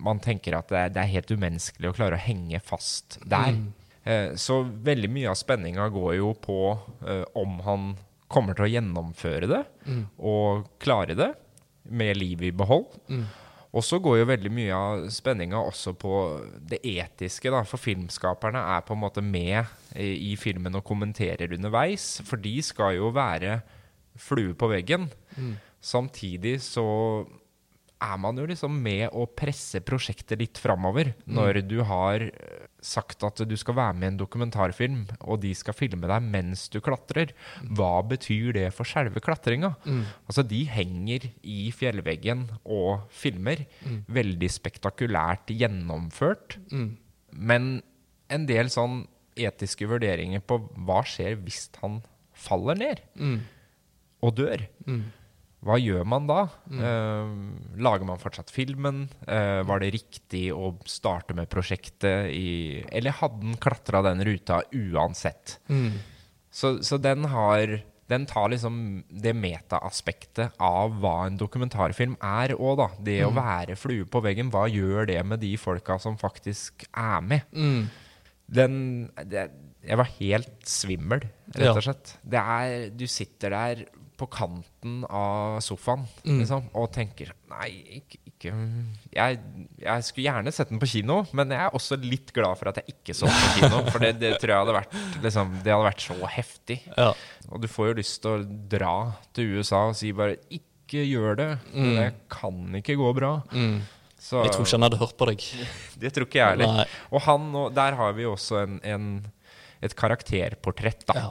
[0.00, 3.58] man tenker at det er, det er helt umenneskelig å klare å henge fast der.
[4.08, 6.56] Eh, så veldig mye av spenninga går jo på
[7.06, 7.90] eh, om han
[8.28, 9.60] kommer til å gjennomføre det
[10.20, 11.30] og klare det
[11.90, 12.86] med livet i behold.
[13.68, 16.12] Og så går jo veldig mye av spenninga også på
[16.70, 17.60] det etiske, da.
[17.68, 19.60] For filmskaperne er på en måte med
[19.92, 22.22] i, i filmen og kommenterer underveis.
[22.24, 23.60] For de skal jo være
[24.18, 25.10] flue på veggen.
[25.84, 26.84] Samtidig så
[28.00, 31.14] er man jo liksom med å presse prosjektet litt framover.
[31.26, 35.50] Når du har eh, sagt at du skal være med i en dokumentarfilm, og de
[35.58, 37.32] skal filme deg mens du klatrer.
[37.74, 39.72] Hva betyr det for selve klatringa?
[40.28, 43.64] Altså, de henger i fjellveggen og filmer.
[44.06, 46.58] Veldig spektakulært gjennomført.
[47.34, 47.82] Men
[48.30, 49.06] en del sånn
[49.38, 52.00] etiske vurderinger på hva skjer hvis han
[52.38, 53.40] faller ned Mm.
[54.22, 54.62] og dør.
[55.66, 56.44] Hva gjør man da?
[56.70, 57.30] Eh,
[57.82, 59.08] lager man fortsatt filmen?
[59.26, 64.62] Eh, var det riktig å starte med prosjektet i Eller hadde den klatra den ruta
[64.70, 65.58] uansett?
[65.66, 65.98] Mm.
[66.50, 72.78] Så, så den har den tar liksom det metaaspektet av hva en dokumentarfilm er òg,
[72.80, 72.86] da.
[73.04, 77.20] Det å være flue på veggen, hva gjør det med de folka som faktisk er
[77.20, 77.44] med?
[77.52, 77.82] Mm.
[78.48, 78.76] Den
[79.28, 79.50] det,
[79.84, 82.14] Jeg var helt svimmel, rett og slett.
[82.24, 83.84] Det er Du sitter der
[84.18, 86.40] på kanten av sofaen Mm.
[86.42, 87.68] liksom, og tenker Nei,
[88.00, 88.52] ikke, ikke
[89.14, 89.38] jeg,
[89.82, 92.80] jeg skulle gjerne sett den på kino, men jeg er også litt glad for at
[92.82, 93.78] jeg ikke så den på kino.
[93.94, 96.78] For det, det tror jeg hadde vært liksom, Det hadde vært så heftig.
[96.96, 97.12] Ja.
[97.48, 98.42] Og du får jo lyst til å
[98.74, 98.94] dra
[99.34, 101.48] til USA og si bare Ikke gjør det.
[101.72, 101.88] Mm.
[101.96, 103.32] Det kan ikke gå bra.
[103.54, 103.80] Mm.
[104.18, 105.44] Så, Jeg tror ikke han hadde hørt på deg.
[106.02, 106.94] Det tror ikke jeg heller.
[107.14, 109.10] Og han, der har vi også en, en,
[109.80, 111.28] et karakterportrett da, Ja.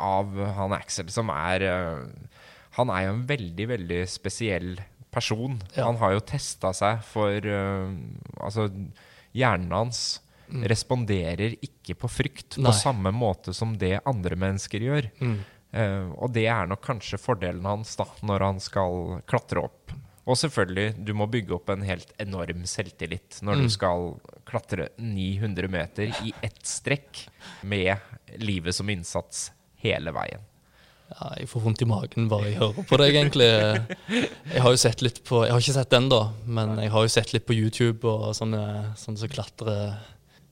[0.00, 2.29] av han Axel, som er eh,
[2.78, 4.74] Han er jo en veldig, veldig spesiell
[5.10, 5.58] person.
[5.74, 5.86] Ja.
[5.88, 7.90] Han har jo testa seg for uh,
[8.40, 8.68] Altså,
[9.34, 10.20] hjernen hans
[10.66, 12.64] responderer ikke på frykt Mm.
[12.64, 12.70] Nei.
[12.72, 15.10] på samme måte som det andre mennesker gjør.
[15.22, 15.36] Mm.
[15.70, 19.92] Uh, og det er nok kanskje fordelen hans da, når han skal klatre opp.
[20.26, 23.62] Og selvfølgelig, du må bygge opp en helt enorm selvtillit når Mm.
[23.62, 27.28] du skal klatre 900 meter i ett strekk
[27.62, 27.96] med
[28.38, 29.50] livet som innsats
[29.82, 30.42] hele veien.
[31.10, 33.48] Ja, jeg får vondt i magen bare jeg hører på deg, egentlig.
[34.54, 37.02] Jeg har jo sett litt på Jeg har ikke sett den, da, men jeg har
[37.06, 38.62] jo sett litt på YouTube og sånne,
[39.00, 39.98] sånne som klatrer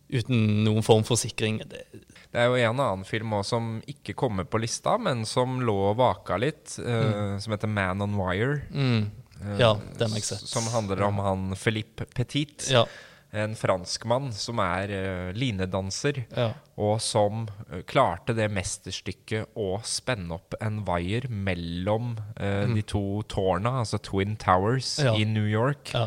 [0.08, 1.60] uten noen form for sikring.
[1.68, 1.84] Det,
[2.32, 5.76] Det er jo en annen film også som ikke kommer på lista, men som lå
[5.92, 8.58] og vaka litt, eh, som heter Man on Wire.
[8.72, 9.02] mm,
[9.44, 10.42] eh, Ja, den har jeg sett.
[10.48, 12.66] Som handler om han Philippe Petit.
[12.72, 12.84] ja,
[13.32, 16.22] En franskmann som er uh, linedanser.
[16.36, 16.52] ja.
[16.78, 23.22] Og som uh, klarte det mesterstykket å spenne opp en wire mellom eh, de to
[23.28, 25.04] tårna, altså Twin Towers Mm.
[25.04, 25.14] Ja.
[25.18, 25.92] i New York.
[25.92, 26.06] ja.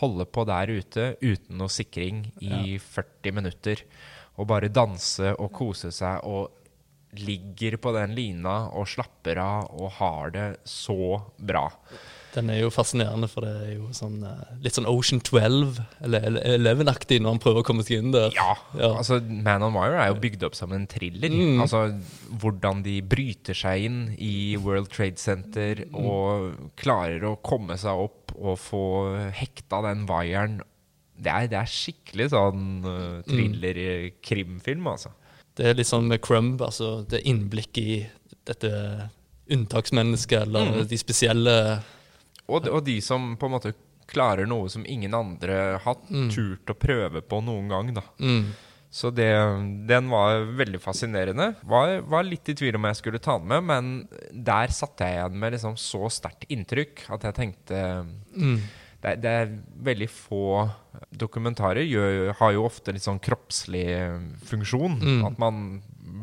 [0.00, 3.82] Holde på der ute uten noe sikring i 40 minutter.
[4.40, 6.48] Og bare danse og kose seg og
[7.12, 11.66] ligger på den lina og slapper av og har det så bra.
[12.34, 16.38] Den er jo fascinerende, for det er jo sånn eh, litt sånn Ocean 12, eller
[16.40, 18.30] 11-aktig, når han prøver å komme seg inn der.
[18.32, 18.88] Ja, Ja.
[18.96, 21.28] altså Man on Wire er jo bygd opp som en thriller.
[21.28, 21.60] Mm.
[21.60, 21.82] Altså
[22.40, 25.94] Hvordan de bryter seg inn i World Trade Center Mm.
[26.06, 28.82] og klarer å komme seg opp og få
[29.36, 30.60] hekta den wiren.
[31.22, 35.12] Det er, det er skikkelig sånn uh, thriller-krimfilm, altså.
[35.54, 38.06] Det er litt sånn med Crumb, altså det innblikk i
[38.48, 38.70] dette
[39.52, 40.88] unntaksmennesket, eller Mm.
[40.88, 41.82] de spesielle
[42.52, 43.72] Og, og de som på en måte
[44.12, 45.96] klarer noe som ingen andre har
[46.32, 48.02] turt å prøve på noen gang, da.
[48.20, 48.44] mm,
[48.92, 49.30] Så det,
[49.88, 51.46] den var veldig fascinerende.
[51.64, 53.92] Var, var litt i tvil om jeg skulle ta den med, men
[54.44, 57.80] der satte jeg igjen med liksom så sterkt inntrykk at jeg tenkte
[58.36, 58.58] mm,
[59.02, 59.54] det, det er
[59.88, 60.42] veldig få
[61.10, 63.86] dokumentarer gjør, har jo ofte litt sånn kroppslig
[64.50, 64.98] funksjon.
[65.00, 65.24] Mm.
[65.30, 65.64] At man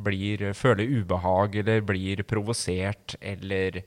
[0.05, 3.81] blir, føler ubehag eller blir provosert eller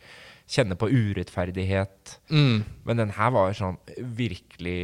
[0.51, 2.17] kjenner på urettferdighet.
[2.31, 2.65] mm.
[2.85, 3.79] Men den her var sånn
[4.19, 4.81] virkelig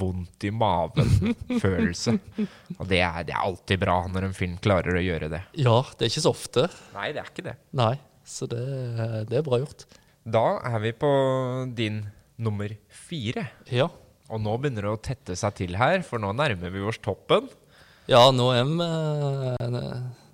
[0.00, 2.14] vondt i maven-følelse.
[2.78, 5.42] Og det er, det er alltid bra når en film klarer å gjøre det.
[5.58, 6.68] Ja, det er ikke så ofte.
[6.94, 7.56] Nei, det er ikke det.
[7.80, 7.94] Nei,
[8.26, 8.62] så det,
[9.30, 9.86] det er bra gjort.
[10.30, 11.10] Da er vi på
[11.76, 12.04] din
[12.40, 13.48] nummer fire.
[13.72, 13.88] Ja.
[14.30, 17.48] Og nå begynner det å tette seg til her, for nå nærmer vi oss toppen.
[18.10, 18.76] Ja, nå er vi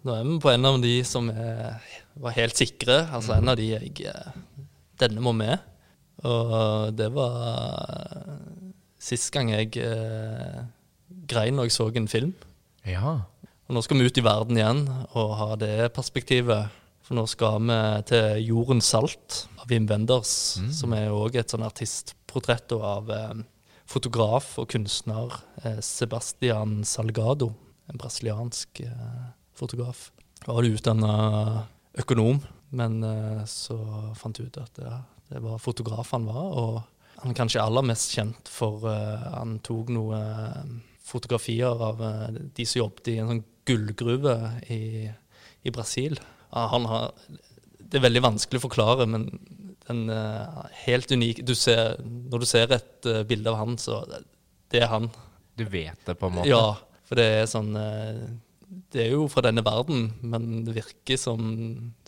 [0.06, 1.80] Nå er vi på en av de som er,
[2.22, 3.02] var helt sikre.
[3.12, 4.36] Altså en av de jeg eh,
[4.96, 5.60] Denne må med.
[6.24, 8.30] Og det var
[8.96, 10.62] sist gang jeg eh,
[11.28, 12.32] grein når jeg så en film.
[12.86, 13.18] Ja.
[13.66, 16.72] Og nå skal vi ut i verden igjen og ha det perspektivet.
[17.06, 17.76] For nå skal vi
[18.10, 23.44] til Jordens salt av Wim Wenders, som er òg et sånn artistportrett av eh,
[23.86, 27.52] fotograf og kunstner eh, Sebastian Salgado.
[27.90, 29.24] En brasiliansk eh,
[29.54, 30.08] fotograf.
[30.46, 31.14] Han var utdanna
[32.00, 32.40] økonom,
[32.76, 33.76] men eh, så
[34.18, 34.92] fant jeg ut at det,
[35.30, 36.46] det var fotograf han var.
[36.60, 42.00] Og han er kanskje aller mest kjent for eh, Han tok noen eh, fotografier av
[42.56, 44.34] de som jobbet i en sånn gullgruve
[44.74, 45.06] i,
[45.62, 46.18] i Brasil.
[46.50, 47.12] Han har,
[47.78, 49.28] det er veldig vanskelig å forklare, men
[49.86, 50.10] den
[50.82, 51.44] helt unik.
[51.46, 55.06] Du ser, når du ser et bilde av han, så det, er han.
[55.54, 56.50] Du vet det, på en måte.
[56.50, 56.74] Ja,
[57.06, 57.70] for det er sånn
[58.66, 61.40] Det er jo fra denne verden, men det virker som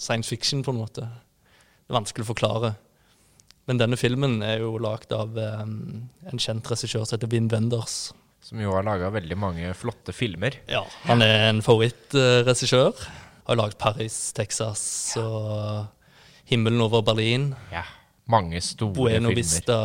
[0.00, 1.06] science fiction, på en måte.
[1.06, 2.72] Det er vanskelig å forklare.
[3.68, 8.08] Men denne filmen er jo lagd av um, en kjent regissør som heter Wim Wenders.
[8.40, 10.56] Som jo har laga veldig mange flotte filmer.
[10.70, 12.96] Ja, Han er en favorittregissør.
[13.48, 14.82] Har lagd Paris, Texas
[15.20, 15.88] og
[16.48, 17.50] Himmelen over Berlin.
[17.72, 17.84] Ja.
[18.28, 19.36] Mange store Bueno filmer.
[19.36, 19.78] Vista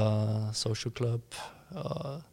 [0.56, 1.36] Social Club.
[1.76, 2.24] Og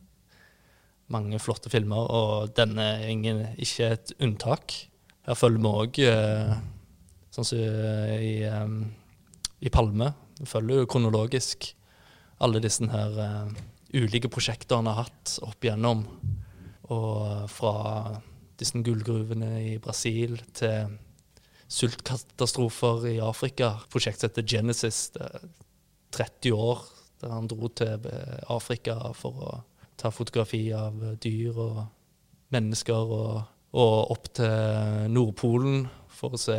[1.11, 4.77] mange flotte filmer, og denne er ingen, ikke et unntak.
[5.27, 6.05] Her følger vi òg
[7.31, 8.81] Sånn som i, um,
[9.63, 10.09] i Palme.
[10.41, 11.69] Vi følger jo kronologisk
[12.43, 13.21] alle disse her
[13.95, 16.05] ulike prosjektene han har hatt opp igjennom.
[16.91, 17.75] Og fra
[18.61, 20.97] disse gullgruvene i Brasil til
[21.71, 23.77] sultkatastrofer i Afrika.
[23.93, 25.09] Prosjektet heter Genesis.
[25.15, 25.51] Det er
[26.17, 26.83] 30 år
[27.21, 28.09] der han dro til
[28.51, 29.53] Afrika for å
[30.01, 31.81] ta fotografi av dyr og
[32.55, 33.43] mennesker, og,
[33.77, 35.85] og opp til Nordpolen
[36.21, 36.59] for å se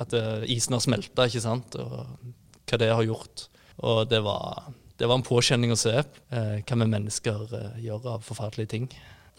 [0.00, 0.14] at
[0.50, 2.30] isen har smelta, ikke sant, og
[2.70, 3.46] hva det har gjort.
[3.86, 8.16] Og det var, det var en påkjenning å se eh, hva vi mennesker eh, gjør
[8.16, 8.90] av forferdelige ting.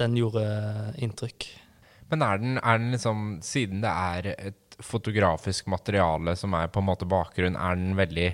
[0.01, 1.47] Den gjorde eh, inntrykk.
[2.12, 6.82] Men er den, er den liksom, siden det er et fotografisk materiale som er på
[6.82, 8.32] en måte bakgrunn, er den veldig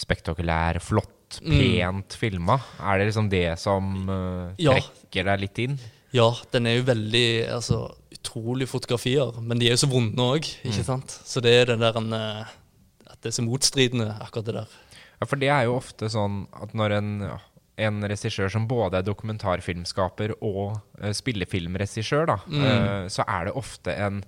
[0.00, 1.54] spektakulær, flott, Mm.
[1.58, 2.58] pent filma?
[2.80, 4.76] Er det liksom det som uh, Ja.
[4.78, 5.78] trekker deg litt inn?
[6.14, 7.78] Ja, den er jo veldig altså,
[8.14, 11.10] utrolige fotografier, men de er jo så vonde òg, ikke sant?
[11.26, 12.44] Så det er det der en, eh,
[13.10, 14.76] at det er så motstridende, akkurat det der.
[15.20, 17.38] Ja, for det er jo ofte sånn at når en, ja,
[17.88, 22.62] en regissør som både er dokumentarfilmskaper og uh, spillefilmregissør, da, Mm.
[22.62, 24.22] uh, så er det ofte en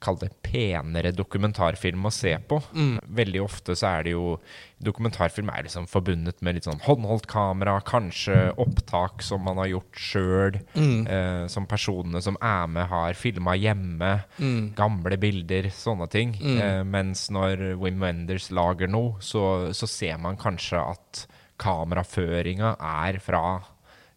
[0.00, 2.56] Kall det penere dokumentarfilm å se på.
[2.72, 2.94] Mm.
[3.18, 4.38] Veldig ofte så er det jo
[4.80, 9.98] Dokumentarfilm er liksom forbundet med litt sånn håndholdt kamera, kanskje opptak som man har gjort
[10.00, 11.02] sjøl, Mm.
[11.06, 14.24] eh, som personene som er med, har filma hjemme.
[14.38, 14.74] Mm.
[14.74, 16.32] Gamle bilder, sånne ting.
[16.40, 16.56] Mm.
[16.62, 21.26] Eh, mens når Wim Wenders lager noe, så, så ser man kanskje at
[21.58, 23.42] kameraføringa er fra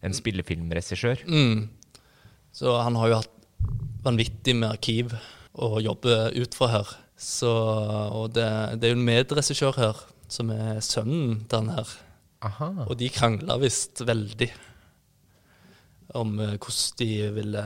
[0.02, 1.26] en spillefilmregissør.
[1.28, 1.68] Mm.
[2.56, 3.30] Så han har jo hatt
[4.04, 5.12] vanvittig med arkiv
[5.54, 6.88] jobbe ut fra her.
[7.16, 8.46] Så, og det,
[8.80, 11.92] det er jo en medregissør her, som er sønnen til han her.
[12.44, 12.70] Aha.
[12.88, 14.50] Og de krangla visst veldig
[16.14, 17.64] om eh, hvordan de ville,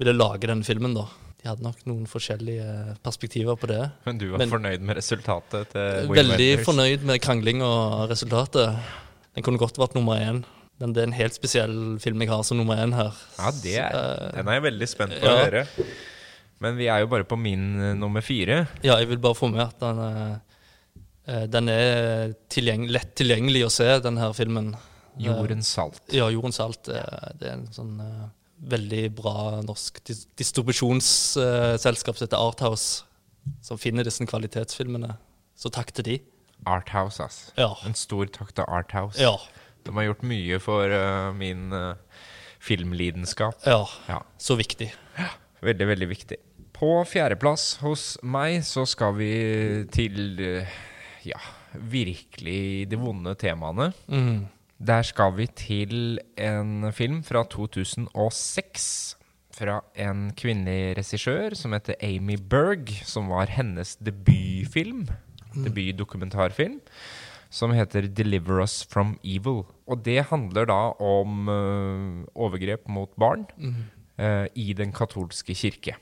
[0.00, 1.06] ville lage den filmen, da.
[1.38, 3.84] De hadde nok noen forskjellige perspektiver på det.
[4.08, 6.66] Men du var Men- fornøyd med resultatet til Wing Veldig Wenders?
[6.66, 8.74] fornøyd med krangling og resultatet.
[9.36, 10.42] Den kunne godt vært nummer én.
[10.80, 13.14] Men det er en helt spesiell film jeg har som nummer én her.
[13.38, 15.64] Ja, det er, eh, den er jeg veldig spent på å høre.
[16.64, 18.64] Men vi er jo bare på min eh, nummer fire.
[18.82, 23.66] Ja, jeg vil bare få med at den, eh, eh, den er tilgjeng lett tilgjengelig
[23.68, 24.72] å se, den her filmen.
[25.18, 26.02] Jordens salt.
[26.14, 26.84] Ja, Jordens salt.
[26.86, 27.96] det er en sånn
[28.58, 33.02] veldig bra norsk dis distribusjonsselskap som heter Arthouse,
[33.62, 35.16] som finner disse kvalitetsfilmene.
[35.58, 36.16] Så takk til de.
[36.66, 37.38] Arthouse, ass.
[37.58, 37.72] Ja.
[37.86, 39.18] En stor takk til Arthouse.
[39.18, 39.34] Ja.
[39.86, 41.94] De har gjort mye for uh, min uh,
[42.62, 43.58] filmlidenskap.
[43.66, 43.82] ja.
[44.08, 44.92] Ja, Så viktig.
[45.62, 46.38] veldig, veldig viktig.
[46.78, 49.32] På fjerdeplass hos meg så skal vi
[49.90, 50.76] til eh,
[51.26, 51.40] ja,
[51.74, 53.88] virkelig de vonde temaene.
[54.06, 54.46] Mm.
[54.78, 58.86] Der skal vi til en film fra 2006.
[59.58, 65.08] Fra en kvinnelig regissør som heter Amy Berg, som var hennes debutfilm.
[65.58, 66.78] Debutdokumentarfilm.
[67.50, 69.66] Som heter 'Deliver Us From Evil'.
[69.88, 73.74] Og det handler da om uh, overgrep mot barn øh,
[74.18, 75.92] i den katolske kirke.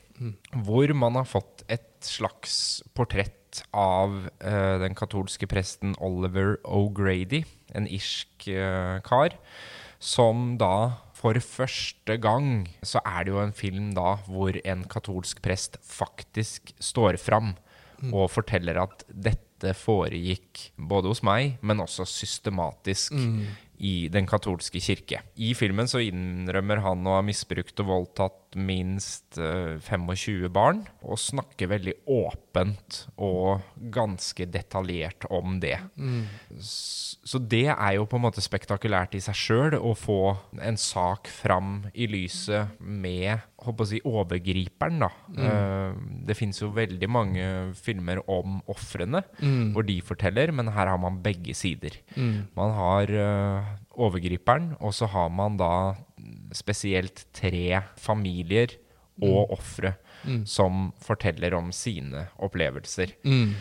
[0.65, 7.43] Hvor man har fått et slags portrett av øh, den katolske presten Oliver O'Grady,
[7.75, 9.37] en irsk øh, kar,
[9.99, 15.41] som da for første gang så er det jo en film da hvor en katolsk
[15.41, 17.55] prest faktisk står fram
[18.13, 23.15] og forteller at dette foregikk både hos meg, men også systematisk
[23.77, 25.21] i den katolske kirke.
[25.37, 31.19] I filmen så innrømmer han å ha misbrukt og voldtatt minst eh, 25 barn, og
[31.19, 35.77] snakker veldig åpent og ganske detaljert om det.
[35.97, 36.23] Mm.
[36.61, 40.21] Så det er jo på en måte spektakulært i seg sjøl å få
[40.63, 45.01] en sak fram i lyset med håper å si, overgriperen.
[45.01, 45.09] da.
[45.27, 46.23] Mm.
[46.27, 47.45] det fins jo veldig mange
[47.77, 49.23] filmer om ofrene
[49.73, 51.97] hvor de forteller, men her har man begge sider.
[52.57, 55.71] Man har eh, overgriperen, og så har man da
[56.55, 58.77] spesielt tre familier
[59.23, 59.95] og ofre
[60.49, 63.15] som forteller om sine opplevelser.
[63.27, 63.55] Mm.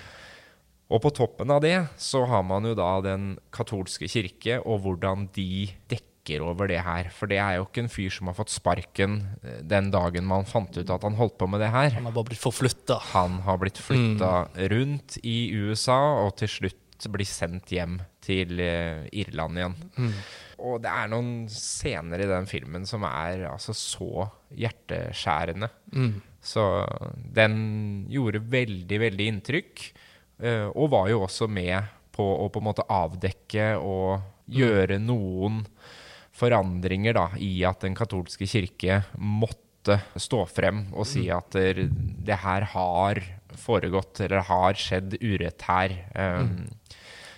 [0.86, 5.26] Og på toppen av det så har man jo da den katolske kirke, og hvordan
[5.34, 7.10] de dekker over det her.
[7.14, 10.46] For det er jo ikke en fyr som har fått sparken eh, den dagen man
[10.46, 11.92] fant ut at han holdt på med det her.
[11.98, 13.00] Han har bare blitt forflytta.
[13.12, 14.32] Han har blitt flytta
[14.74, 19.78] rundt i USA, og til slutt blir sendt hjem til eh, Irland igjen.
[20.58, 25.68] Og det er noen scener i den filmen som er altså så hjerteskjærende.
[25.92, 26.14] Mm.
[26.40, 26.62] Så
[27.36, 27.56] den
[28.12, 29.84] gjorde veldig, veldig inntrykk.
[30.40, 35.64] eh, Og var jo også med på å på en måte avdekke og gjøre noen
[36.36, 42.66] forandringer da, i at den katolske kirke måtte stå frem og si at det her
[42.72, 43.20] har
[43.56, 45.94] foregått, eller har skjedd urett her.
[46.14, 46.66] Um,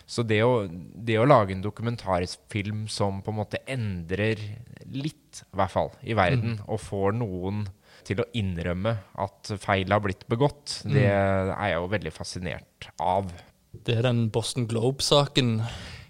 [0.09, 4.41] Så det å, det å lage en dokumentarfilm som på en måte endrer
[4.89, 7.67] litt, i hvert fall, i verden, og får noen
[8.09, 13.29] til å innrømme at feil har blitt begått, det er jeg jo veldig fascinert av.
[13.85, 15.59] Det er den Boston Globe-saken.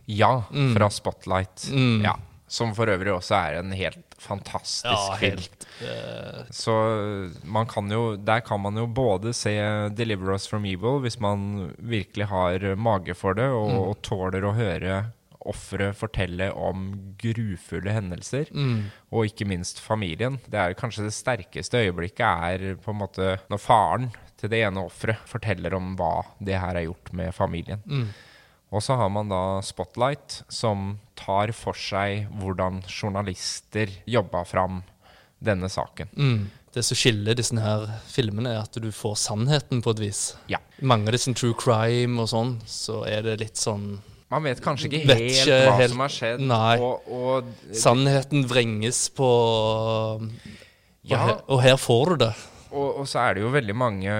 [0.08, 0.44] Ja,
[0.76, 1.66] fra Spotlight.
[1.74, 2.06] Mm.
[2.06, 2.14] Ja,
[2.48, 5.42] som for øvrig også er en helt fantastisk Ja, film.
[5.82, 6.72] eh, Så
[7.44, 9.50] man kan jo, der kan man jo både se
[9.94, 13.78] 'Deliver Us From Evil' hvis man virkelig har mage for det og, Mm.
[13.78, 15.04] og tåler å høre
[15.48, 18.46] offeret fortelle om grufulle hendelser.
[18.52, 18.82] mm,
[19.12, 20.38] Og ikke minst familien.
[20.50, 24.84] Det er kanskje det sterkeste øyeblikket er på en måte når faren til det ene
[24.84, 27.80] offeret forteller om hva det her er gjort med familien.
[27.86, 28.08] mm,
[28.70, 34.82] Og så har man da Spotlight, som tar for seg hvordan journalister jobba fram
[35.40, 36.08] denne saken.
[36.16, 36.46] mm.
[36.78, 40.18] Det som skiller disse her filmene, er at du får sannheten på et vis.
[40.52, 40.58] Ja.
[40.84, 43.96] Mange av disse true crime og sånn, så er det litt sånn
[44.30, 46.40] Man vet kanskje ikke helt ikke hva helt- som har skjedd.
[46.44, 46.74] Nei.
[46.84, 50.28] Og, og Sannheten vrenges på Og,
[51.08, 51.16] Ja.
[51.24, 52.34] her, og her får du det.
[52.70, 54.12] Og, og så er det jo veldig mange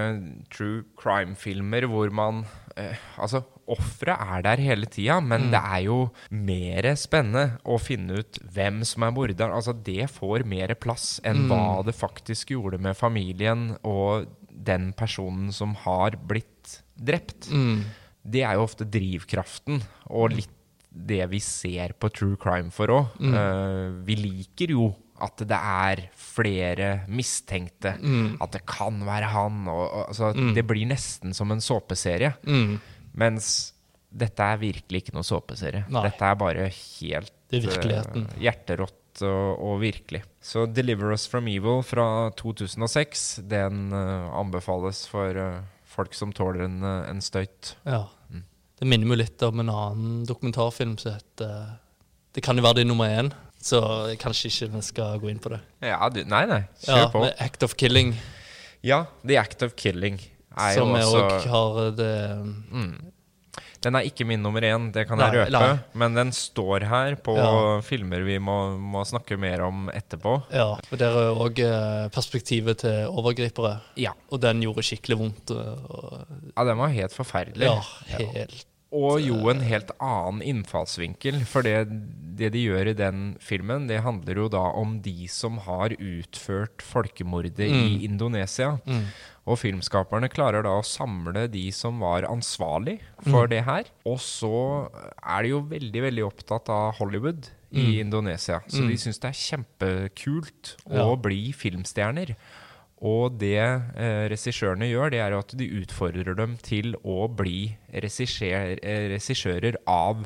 [0.49, 2.41] true crime-filmer hvor man
[2.75, 5.99] eh, Altså, offeret er der hele tida, men det er jo
[6.33, 9.55] mer spennende å finne ut hvem som er morderen.
[9.55, 15.53] Altså, det får mer plass enn hva det faktisk gjorde med familien og den personen
[15.55, 17.51] som har blitt drept.
[17.51, 17.85] Mm.
[18.29, 20.55] Det er jo ofte drivkraften, og litt
[20.89, 23.19] det vi ser på true crime for òg.
[24.05, 24.89] vi liker jo
[25.19, 27.95] at det er flere mistenkte.
[28.41, 29.65] At det kan være han.
[29.67, 32.33] Og, og, altså, Det blir nesten som en såpeserie.
[32.47, 32.79] Mm.
[33.19, 33.49] Mens
[34.09, 35.83] dette er virkelig ikke noe såpeserie.
[35.91, 40.23] Dette er bare helt Det er eh, hjerterått og, og virkelig.
[40.41, 45.59] Så 'Deliver Us From Evil' fra 2006, den uh, anbefales for uh,
[45.89, 47.75] folk som tåler en, en støyt.
[47.85, 48.05] Ja.
[48.79, 51.73] Det minner meg litt om en annen dokumentarfilm som heter
[52.31, 53.81] Det kan jo være det nummer én, så
[54.21, 55.59] kanskje ikke vi skal gå inn på det.
[55.83, 56.61] Ja, du, nei, nei.
[56.85, 57.23] Kjør Ja, på.
[57.25, 58.13] med Act of Killing,
[58.81, 60.21] Ja, 'The Act of Killing'
[60.59, 62.11] er jo som også òg har det
[62.71, 62.91] mm.
[63.79, 65.51] Den er ikke min nummer én, det kan Nei, jeg røpe.
[65.55, 65.79] nei.
[66.01, 67.79] Men den står her på Ja.
[67.79, 70.33] filmer vi må, må snakke mer om etterpå.
[70.51, 71.61] Ja, og der er òg
[72.11, 73.77] perspektivet til overgripere.
[73.95, 74.11] Ja.
[74.35, 75.51] Og den gjorde skikkelig vondt.
[75.55, 76.25] Og,
[76.57, 77.69] Ja, den var helt forferdelig.
[77.71, 77.79] ja,
[78.17, 78.65] helt
[78.95, 81.43] Og jo en helt annen innfallsvinkel.
[81.45, 81.85] For det,
[82.39, 86.81] det de gjør i den filmen, det handler jo da om de som har utført
[86.81, 88.79] folkemordet i Indonesia.
[88.85, 89.03] mm.
[89.49, 93.87] Og filmskaperne klarer da å samle de som var ansvarlig for det her.
[94.05, 94.51] Og så
[95.25, 98.59] er de jo veldig, veldig opptatt av Hollywood i Indonesia.
[98.69, 101.15] Så de syns det er kjempekult å Ja.
[101.15, 102.35] bli filmstjerner.
[103.05, 108.73] Og det eh, regissørene gjør, det er at de utfordrer dem til å bli regissør,
[108.83, 110.25] eh, regissører av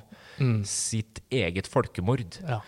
[0.65, 2.39] sitt eget folkemord.
[2.41, 2.61] Ja.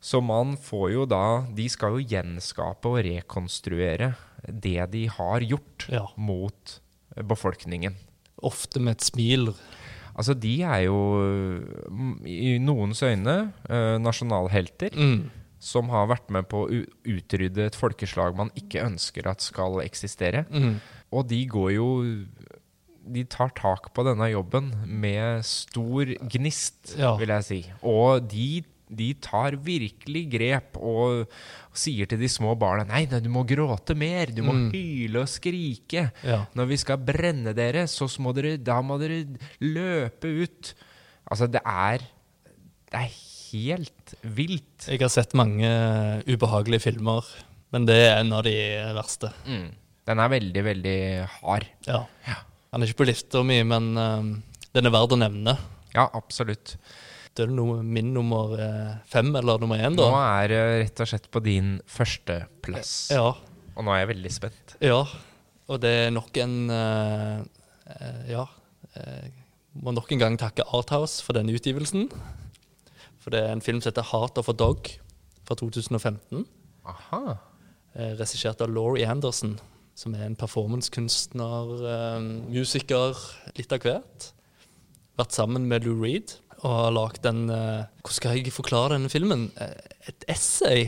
[0.00, 4.14] Så man får jo da De skal jo gjenskape og rekonstruere
[4.46, 6.06] det de har gjort Ja.
[6.16, 6.78] mot
[7.18, 7.98] befolkningen.
[8.40, 9.50] Ofte med et smil.
[10.16, 10.96] Altså, de er jo
[11.90, 14.94] mm, i noens øyne eh, nasjonalhelter.
[14.96, 15.30] Mm.
[15.60, 20.46] Som har vært med på å utrydde et folkeslag man ikke ønsker at skal eksistere.
[20.48, 20.78] Mm.
[21.12, 21.88] Og de går jo
[23.10, 27.14] De tar tak på denne jobben med stor gnist, Ja.
[27.16, 27.58] vil jeg si.
[27.82, 31.26] Og de, de tar virkelig grep og
[31.74, 34.26] sier til de små barna Nei, nei, du må gråte mer.
[34.26, 34.70] Du må Mm.
[34.72, 36.12] hyle og skrike.
[36.22, 36.44] Ja.
[36.54, 39.24] Når vi skal brenne dere, så må dere, da må dere
[39.60, 40.74] løpe ut.
[41.30, 41.98] Altså, det er
[42.90, 43.10] Det er
[43.50, 44.86] helt vilt.
[44.88, 45.68] Jeg har sett mange
[46.28, 47.26] ubehagelige filmer,
[47.74, 48.54] men det er en av de
[48.96, 49.30] verste.
[49.46, 49.68] Mm.
[50.10, 50.98] Den er veldig, veldig
[51.40, 51.68] hard.
[51.86, 52.00] Ja.
[52.70, 54.32] Den er ikke på lista mi, men um,
[54.74, 55.56] den er verd å nevne.
[55.94, 56.76] Ja, absolutt.
[57.34, 61.10] Det er noe, min nummer eh, fem, eller nummer én, Nå er det rett og
[61.12, 62.94] slett på din førsteplass.
[63.14, 63.28] Ja.
[63.76, 64.76] Og nå er jeg veldig spent.
[64.82, 65.02] ja.
[65.70, 67.38] Og det er nok en uh,
[67.86, 68.48] uh, Ja.
[68.96, 69.30] Jeg
[69.86, 72.08] må nok en gang takke Arthouse for denne utgivelsen.
[73.20, 74.98] For det er en film som heter 'Heart of a Dog'
[75.44, 76.46] fra 2015.
[76.86, 77.36] Aha.
[77.96, 79.58] eh, regissert av Laurie Anderson,
[79.94, 83.14] som er en performancekunstner, eh, musiker,
[83.56, 84.32] litt av hvert.
[85.18, 89.10] Vært sammen med Lou Reed og har lagd en eh, Hvordan skal jeg forklare denne
[89.10, 89.50] filmen?
[89.60, 89.74] Eh,
[90.08, 90.84] et essay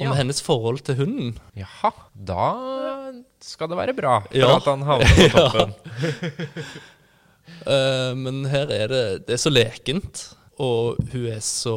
[0.00, 0.12] om Ja.
[0.14, 1.38] hennes forhold til hunden.
[1.56, 1.90] Jaha.
[2.14, 4.56] Da skal det være bra for Ja.
[4.56, 5.74] at han havner på toppen.
[7.66, 10.34] uh, men her er det Det er så lekent.
[10.60, 11.76] Og hun er så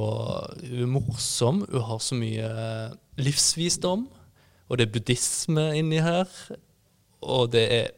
[0.60, 1.64] Hun er morsom.
[1.72, 2.50] Hun har så mye
[3.22, 4.08] livsvisdom.
[4.70, 6.30] Og det er buddhisme inni her.
[7.24, 7.92] Og det er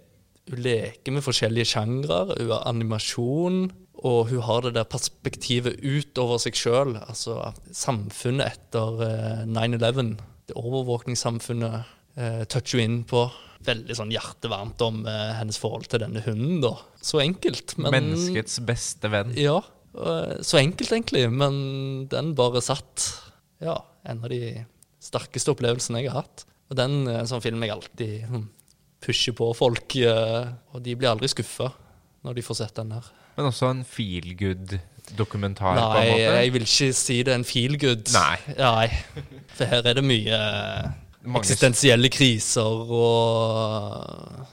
[0.45, 2.19] hun leker med forskjellige sjangre.
[2.37, 3.63] Hun har animasjon,
[4.05, 6.93] og hun har det der perspektivet utover seg sjøl.
[7.01, 7.39] Altså
[7.73, 10.13] samfunnet etter eh, 9-11,
[10.45, 13.25] det overvåkningssamfunnet, eh, toucher hun inn på.
[13.65, 16.75] Veldig sånn hjertevarmt om eh, hennes forhold til denne hunden, da.
[17.01, 19.33] Så enkelt, men Menneskets beste venn.
[19.39, 19.63] Ja.
[19.97, 23.09] Eh, Så enkelt, egentlig, men den bare satt.
[23.63, 24.65] Ja, en av de
[25.01, 26.45] sterkeste opplevelsene jeg har hatt.
[26.69, 28.47] Og den er en sånn film jeg alltid hm,
[29.05, 31.69] pusher på folk, eh, og de blir aldri skuffa
[32.25, 33.05] når de får sett den her.
[33.37, 36.19] Men også en feel good-dokumentar, på en måte.
[36.39, 38.07] jeg vil ikke si det er en feel good.
[38.15, 38.37] Nei.
[38.57, 38.87] Nei.
[39.57, 40.89] For her er det mye eh,
[41.25, 44.45] Mange- eksistensielle kriser og,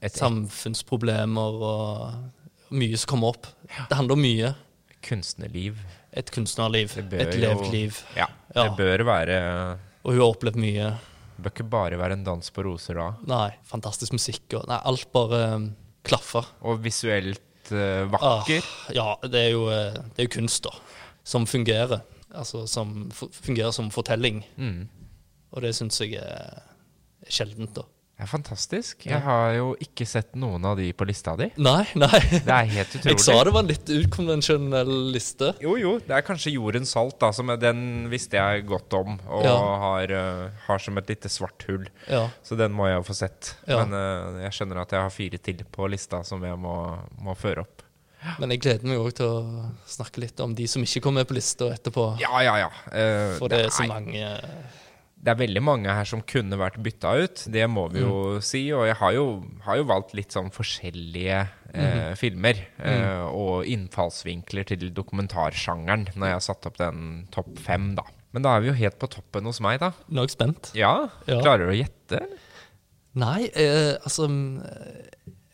[0.00, 2.12] Et samfunnsproblemer og
[2.70, 3.46] mye som kommer opp.
[3.88, 4.54] Det handler om mye.
[5.04, 5.78] kunstnerliv.
[6.12, 6.96] Et kunstnerliv.
[6.98, 8.00] Et levd liv.
[8.16, 8.64] Ja, Ja.
[8.68, 10.88] det bør være Og hun har opplevd mye.
[11.36, 13.12] Det bør ikke bare være en dans på roser da.
[13.26, 15.68] Nei, fantastisk musikk og Nei, alt bare um,
[16.02, 16.46] klaffer.
[16.62, 18.62] Og visuelt uh, vakker.
[18.64, 20.72] Ah, ja, det er, jo, eh, det er jo kunst, da.
[21.24, 22.00] Som fungerer.
[22.34, 24.42] Altså som fungerer som fortelling.
[24.56, 24.88] Mm.
[25.52, 26.62] Og det syns jeg er
[27.28, 27.82] sjeldent, da.
[28.18, 29.04] Det er fantastisk.
[29.06, 31.46] Jeg har jo ikke sett noen av de på lista di.
[31.62, 32.18] Nei, nei.
[32.34, 33.12] Det er helt utrolig.
[33.14, 35.52] Jeg sa det var en litt ukonvensjonell liste.
[35.62, 35.92] Jo, jo.
[36.02, 39.20] Det er kanskje Jordens salt, da, som den visste jeg godt om.
[39.30, 39.54] Og Ja.
[39.84, 41.86] har, eh, har som et lite svart hull.
[42.10, 42.24] Ja.
[42.42, 43.52] Så den må jeg jo få sett.
[43.70, 43.84] Ja.
[43.84, 46.74] Men eh, jeg skjønner at jeg har fire til på lista som jeg må,
[47.22, 47.86] må føre opp.
[48.42, 51.30] Men jeg gleder meg òg til å snakke litt om de som ikke kom med
[51.30, 52.10] på lista etterpå.
[52.18, 52.70] Ja, ja, ja.
[52.90, 54.26] Uh, For det er så mange
[55.22, 57.44] det er veldig mange her som kunne vært bytta ut.
[57.50, 58.42] Det må vi jo Mm.
[58.42, 58.70] si.
[58.72, 59.24] Og jeg har jo,
[59.64, 62.16] har jo valgt litt sånn forskjellige eh, Mhm.
[62.16, 62.54] filmer.
[62.78, 63.34] Eh, Mm.
[63.34, 68.02] og innfallsvinkler til dokumentarsjangeren når jeg har satt opp den topp fem, da.
[68.32, 69.90] Men da er vi jo helt på toppen hos meg, da.
[70.10, 70.72] Nå er jeg spent.
[70.74, 71.40] Ja, Ja.
[71.42, 72.26] Klarer du å gjette?
[73.14, 74.62] Nei, eh, altså mm,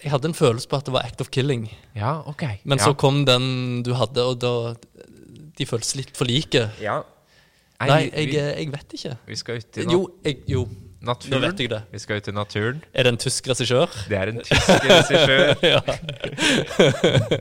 [0.02, 1.70] Jeg hadde en følelse på at det var Act of Killing.
[1.96, 2.42] Ja, ok.
[2.64, 2.84] Men ja.
[2.84, 4.74] så kom den du hadde, og da
[5.56, 6.70] De føltes litt for like.
[6.80, 7.02] ja.
[7.90, 9.14] Nei, jeg, eh, jeg vet ikke.
[9.26, 10.68] vi skal ut i nat Jo, jeg, jo,
[11.04, 11.82] nå vet jeg det.
[11.92, 12.78] Vi skal ut i naturen.
[12.94, 13.88] Er det en tysk regissør?
[14.08, 15.54] Det er en tysk regissør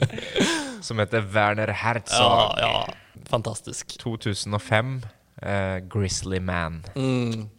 [0.87, 2.55] som heter Werner Herzog.
[2.59, 2.85] ja.
[3.29, 3.97] Fantastisk.
[3.99, 5.01] 2005.
[5.43, 6.83] Uh, Grizzly Man.
[6.95, 7.49] Mm.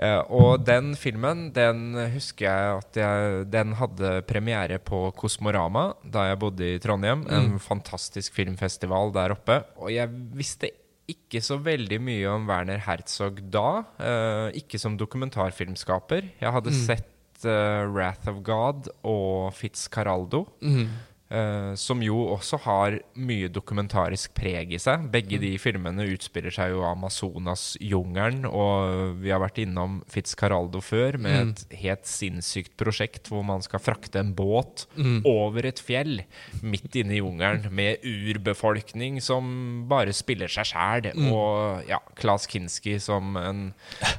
[0.00, 6.22] Eh, og den filmen, den husker jeg at jeg Den hadde premiere på Kosmorama da
[6.30, 7.26] jeg bodde i Trondheim.
[7.28, 9.60] En fantastisk filmfestival der oppe.
[9.76, 10.70] Og jeg visste
[11.12, 13.82] ikke så veldig mye om Werner Herzog da.
[14.00, 16.30] Uh, ikke som dokumentarfilmskaper.
[16.40, 20.46] Jeg hadde sett uh, Wrath of God og Fitzcarraldo.
[20.62, 20.88] Mm.
[21.30, 25.08] Eh, som jo også har mye dokumentarisk preg i seg.
[25.12, 28.46] Begge de filmene utspiller seg jo Amazonas-jungelen.
[28.48, 33.82] Og vi har vært innom Fitzcaraldo før med et helt sinnssykt prosjekt hvor man skal
[33.82, 34.86] frakte en båt
[35.28, 36.22] over et fjell
[36.62, 41.10] midt inne i jungelen med urbefolkning som bare spiller seg sjæl.
[41.30, 43.66] Og ja, Klas Kinski som en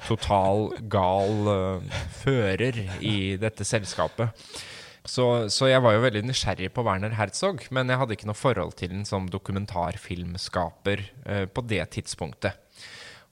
[0.07, 4.35] total gal uh, fører i dette selskapet.
[5.07, 8.37] Så, så jeg var jo veldig nysgjerrig på Werner Herzog, men jeg hadde ikke noe
[8.37, 12.59] forhold til den som dokumentarfilmskaper eh, på det tidspunktet.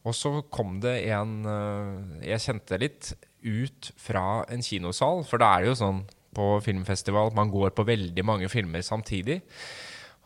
[0.08, 3.12] Og så kom det en eh, Jeg kjente litt
[3.46, 6.02] ut fra en kinosal, for da er det jo sånn
[6.36, 9.40] på filmfestival man går på veldig mange filmer samtidig.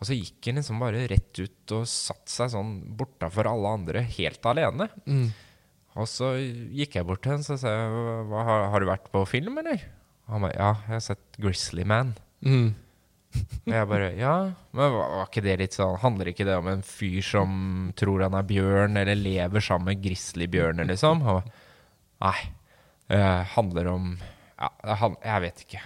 [0.00, 4.02] Og så gikk han liksom bare rett ut og satte seg sånn bortafor alle andre,
[4.16, 4.88] helt alene.
[5.06, 5.28] Mm.
[5.94, 7.92] Og så gikk jeg bort til henne og sa jeg,
[8.32, 9.84] hva, har, har du vært på film, eller?
[10.24, 12.14] Og han bare ja, jeg har sett Grizzly Man.
[12.44, 12.72] Mm.
[13.34, 14.34] Og jeg bare ja,
[14.76, 17.56] men var, var ikke det litt sånn Handler ikke det om en fyr som
[17.98, 21.24] tror han er bjørn, eller lever sammen med grizzlybjørner, liksom?
[21.32, 21.48] Og,
[22.22, 22.36] nei.
[23.10, 23.20] Det
[23.52, 24.70] handler om ja,
[25.00, 25.80] han, Jeg vet ikke.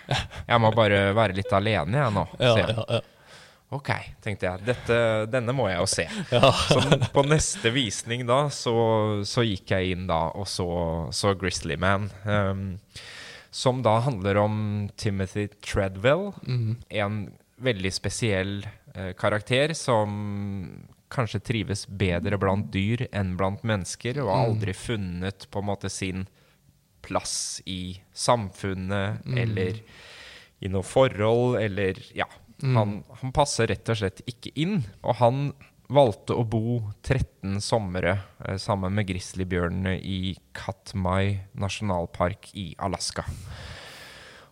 [0.50, 2.26] Jeg må bare være litt alene, jeg nå.
[2.38, 3.04] Ja, ja, ja.
[3.74, 3.90] Ok,
[4.24, 4.64] tenkte jeg.
[4.64, 6.06] Dette, denne må jeg jo se.
[6.32, 6.52] ja.
[6.70, 8.74] Så på neste visning da, så,
[9.28, 10.68] så gikk jeg inn da og så,
[11.12, 12.08] så Grizzly Man.
[12.24, 12.70] Um,
[13.58, 14.56] som da handler om
[14.96, 16.30] Timothy Treadwell.
[16.46, 16.76] Mm.
[16.88, 17.16] En
[17.56, 20.12] veldig spesiell eh, karakter som
[21.10, 25.90] kanskje trives bedre blant dyr enn blant mennesker, og har aldri funnet på en måte
[25.90, 26.26] sin
[27.02, 29.80] plass i samfunnet eller
[30.60, 32.28] i noe forhold, eller ja.
[32.58, 34.80] Han, han passer rett og slett ikke inn.
[35.06, 35.52] Og han
[35.92, 43.24] valgte å bo 13 somre eh, sammen med grizzlybjørnene i Katmai nasjonalpark i Alaska.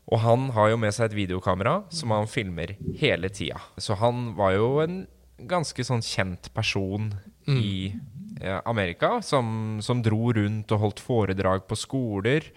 [0.06, 3.58] Og han har jo med seg et videokamera som han filmer hele tida.
[3.76, 5.00] Så han var jo en
[5.36, 7.10] ganske sånn kjent person
[7.50, 7.92] i
[8.40, 12.52] eh, Amerika, som, som dro rundt og holdt foredrag på skoler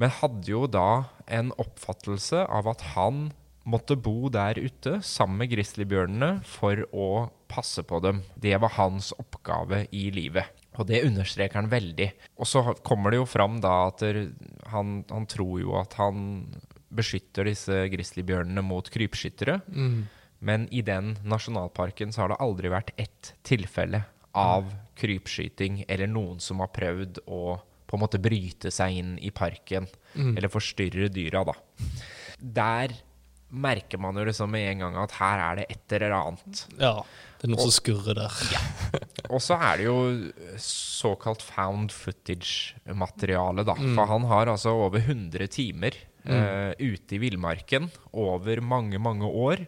[0.00, 3.28] men hadde jo da en oppfattelse av at han
[3.68, 7.08] måtte bo der ute sammen med grizzlybjørnene for å
[7.50, 8.22] passe på dem.
[8.38, 10.46] Det var hans oppgave i livet.
[10.78, 12.06] Og det understreker han veldig.
[12.38, 14.04] Og så kommer det jo fram da at
[14.70, 16.22] han, han tror jo at han
[16.90, 19.60] beskytter disse grizzlybjørnene mot krypskyttere.
[19.68, 20.06] Mm.
[20.40, 24.04] Men i den nasjonalparken så har det aldri vært ett tilfelle
[24.38, 24.70] av
[25.00, 27.58] krypskyting eller noen som har prøvd å
[27.90, 30.32] på en måte bryte seg inn i parken Mm.
[30.36, 31.52] eller forstyrre dyra, da.
[32.40, 32.94] Der
[33.50, 36.64] merker man jo liksom med en gang at her er det et eller annet.
[36.78, 36.92] Ja.
[37.40, 38.36] Det er noe som skurrer der.
[39.30, 39.96] Og så er det jo
[40.60, 43.74] såkalt found footage-materiale, da.
[43.96, 49.66] For han har altså over 100 timer eh, ute i villmarken over mange, mange år.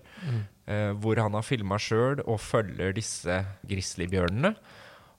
[0.67, 4.55] eh, hvor han har filma sjøl og følger disse grizzlybjørnene.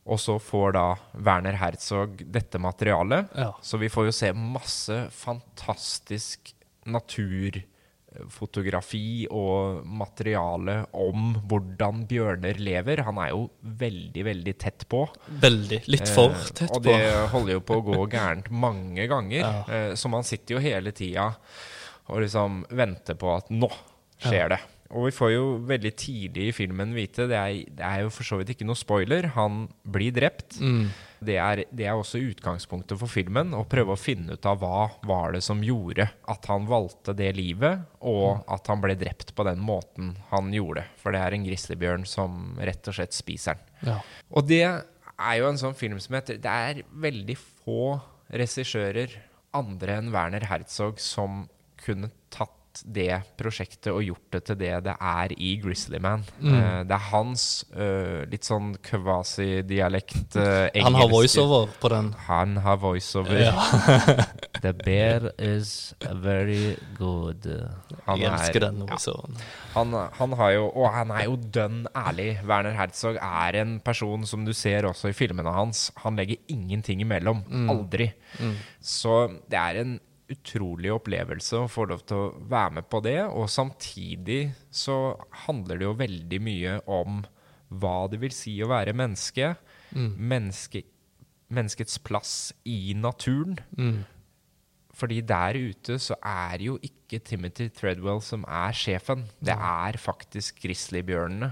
[0.03, 0.85] Og så får da
[1.15, 3.29] Werner Herzog dette materialet.
[3.39, 3.53] Ja.
[3.63, 6.53] Så vi får jo se masse fantastisk
[8.13, 13.03] naturfotografi og materiale om hvordan bjørner lever.
[13.07, 15.05] Han er jo veldig, veldig tett på.
[15.41, 15.83] Veldig.
[15.87, 19.41] Litt for Eh, tett og det holder jo på å gå gærent mange ganger.
[19.43, 19.63] Ja.
[19.67, 21.33] Eh, så man sitter jo hele tida
[22.07, 23.67] og liksom venter på at nå
[24.23, 24.59] skjer det.
[24.93, 28.27] Og vi får jo veldig tidlig i filmen vite, det er, det er jo for
[28.27, 30.59] så vidt ikke noe spoiler, han blir drept.
[30.61, 30.91] Mm.
[31.25, 34.87] Det er, det er også utgangspunktet for filmen, å prøve å finne ut av hva
[35.07, 39.45] var det som gjorde at han valgte det livet, og at han ble drept på
[39.47, 40.85] den måten han gjorde.
[41.01, 43.93] For det er en grizzlybjørn som rett og slett spiser den.
[43.93, 43.99] Ja.
[44.33, 47.99] Og det er jo en sånn film som heter Det er veldig få
[48.33, 49.13] regissører
[49.53, 51.45] andre enn Werner Herzog som
[51.83, 56.23] kunne tatt det prosjektet og gjort det til det det er i Grizzlyman.
[56.39, 56.53] Mm.
[56.53, 57.43] Uh, det er hans
[57.75, 62.11] uh, litt sånn kvasidialekt uh, Han har voiceover på den.
[62.27, 63.43] Han har voiceover.
[63.45, 63.53] Ja.
[64.63, 65.93] The bear is
[66.23, 67.45] very good.
[68.07, 69.15] Han Jeg elsker er- den ja.
[69.73, 72.29] han, han har jo, og han er jo dønn ærlig.
[72.47, 75.89] Werner Herzog er en person som du ser også i filmene hans.
[76.05, 77.43] Han legger ingenting imellom.
[77.69, 78.13] Aldri.
[78.39, 78.55] Mm.
[78.79, 79.19] Så
[79.51, 79.99] det er en
[80.31, 83.19] utrolig opplevelse å få lov til å være med på det.
[83.27, 85.15] Og samtidig så
[85.45, 87.21] handler det jo veldig mye om
[87.73, 89.53] hva det vil si å være menneske.
[89.93, 90.09] Mm.
[90.31, 90.83] Menneske,
[91.53, 92.33] menneskets plass
[92.69, 93.57] i naturen.
[93.77, 94.03] Mm.
[94.93, 99.25] Fordi der ute så er jo ikke Timothy Threadwell som er sjefen.
[99.41, 101.49] Det er faktisk grizzlybjørnene.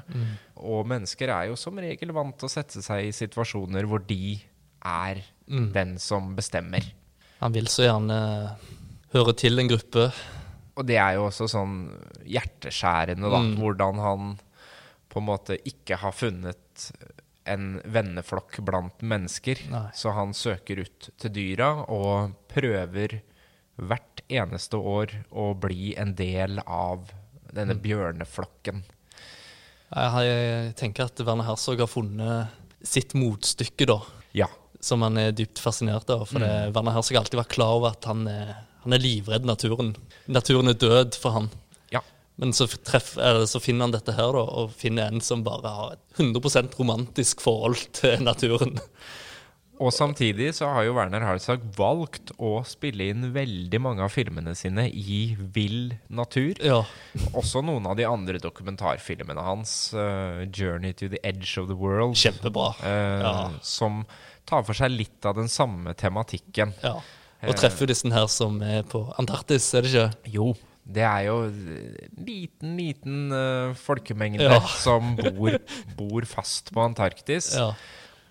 [0.61, 4.37] Og mennesker er jo som regel vant til å sette seg i situasjoner hvor de
[4.85, 5.71] er Mm.
[5.73, 6.85] den som bestemmer.
[7.41, 8.17] Han vil så gjerne
[9.15, 10.07] høre til en gruppe.
[10.77, 11.75] Og det er jo også sånn
[12.29, 13.41] hjerteskjærende, da.
[13.43, 13.55] Mm.
[13.59, 14.29] Hvordan han
[15.11, 16.85] på en måte ikke har funnet
[17.51, 19.59] en venneflokk blant mennesker.
[19.73, 19.87] Nei.
[19.97, 23.17] Så han søker ut til dyra og prøver
[23.81, 27.09] hvert eneste år å bli en del av
[27.51, 27.81] denne Mm.
[27.83, 28.83] bjørneflokken.
[29.91, 32.47] Jeg, jeg tenker at Werner Herzog har funnet
[32.87, 33.97] sitt motstykke, da.
[34.37, 34.47] Ja.
[34.81, 36.25] Som han er dypt fascinert av.
[36.29, 36.73] For mm.
[36.75, 39.95] Werner Herzog har alltid vært klar over at han er, han er livredd naturen.
[40.25, 41.49] Naturen er død for han.
[41.93, 42.01] Ja.
[42.41, 43.13] Men så, treff,
[43.45, 47.43] så finner han dette her, da, og finner en som bare har et 100% romantisk
[47.45, 48.79] forhold til naturen.
[49.81, 54.53] Og samtidig så har jo Werner Herzog valgt å spille inn veldig mange av filmene
[54.57, 56.53] sine i vill natur.
[56.61, 56.83] Ja.
[57.33, 62.13] Også noen av de andre dokumentarfilmene hans, uh, 'Journey to the Edge of the World',
[62.13, 62.75] Kjempebra.
[62.83, 63.49] uh, Ja.
[63.61, 64.05] som
[64.49, 66.75] tar for seg litt av den samme tematikken.
[66.83, 66.99] ja.
[67.41, 70.29] Og treffer disse her som er på Antarktis, er det ikke?
[70.29, 70.43] Jo,
[70.85, 71.95] det er jo en
[72.27, 74.59] liten, liten uh, folkemengde Ja.
[74.85, 75.57] som bor,
[75.97, 77.55] bor fast på Antarktis.
[77.57, 77.71] Ja.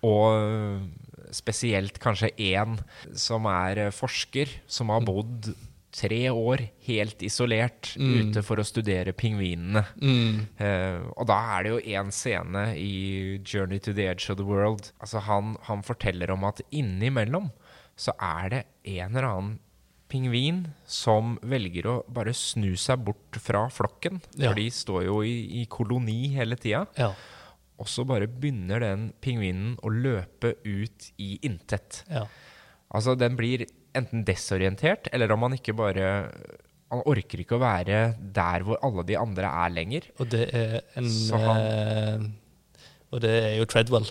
[0.07, 0.87] Og
[1.35, 2.77] spesielt kanskje én
[3.15, 5.51] som er eh, forsker, som har bodd
[5.91, 8.29] tre år helt isolert Mm.
[8.31, 9.83] ute for å studere pingvinene.
[10.01, 10.47] Mm.
[10.59, 14.43] Uh, og da er det jo en scene i 'Journey to the Edge of the
[14.47, 14.91] World'.
[15.01, 17.51] Altså han, han forteller om at innimellom
[17.97, 19.59] så er det en eller annen
[20.11, 24.21] pingvin som velger å bare snu seg bort fra flokken.
[24.35, 24.49] Ja.
[24.49, 26.85] For de står jo i, i koloni hele tida.
[26.97, 27.13] Ja.
[27.79, 32.03] Og så bare begynner den pingvinen å løpe ut i intet.
[32.09, 32.25] ja.
[32.93, 33.61] Altså, den blir
[33.97, 36.07] enten desorientert, eller om han ikke bare
[36.91, 37.99] Han orker ikke å være
[38.35, 40.09] der hvor alle de andre er lenger.
[40.19, 42.25] Og det er en han- eh,
[43.13, 44.09] Og det er jo Treadwell.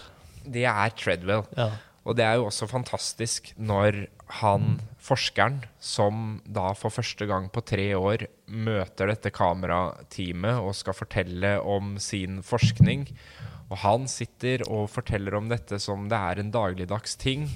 [0.48, 1.44] Det er Treadwell.
[1.58, 1.70] Ja.
[2.06, 4.06] Og det er jo også fantastisk når
[4.40, 10.96] han, forskeren, som da for første gang på tre år møter dette kamerateamet og skal
[10.96, 13.06] fortelle om sin forskning,
[13.70, 17.48] og han sitter og forteller om dette som det er en dagligdags ting,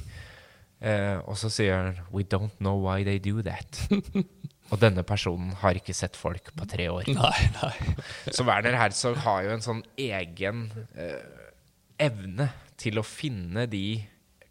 [0.85, 3.79] Eh, og så sier han We don't know why they do that.
[4.71, 7.09] og denne personen har ikke sett folk på tre år.
[7.09, 7.73] Nei, nei.
[8.35, 11.23] Så Werner Herzog har jo en sånn egen eh,
[12.05, 14.03] evne til å finne de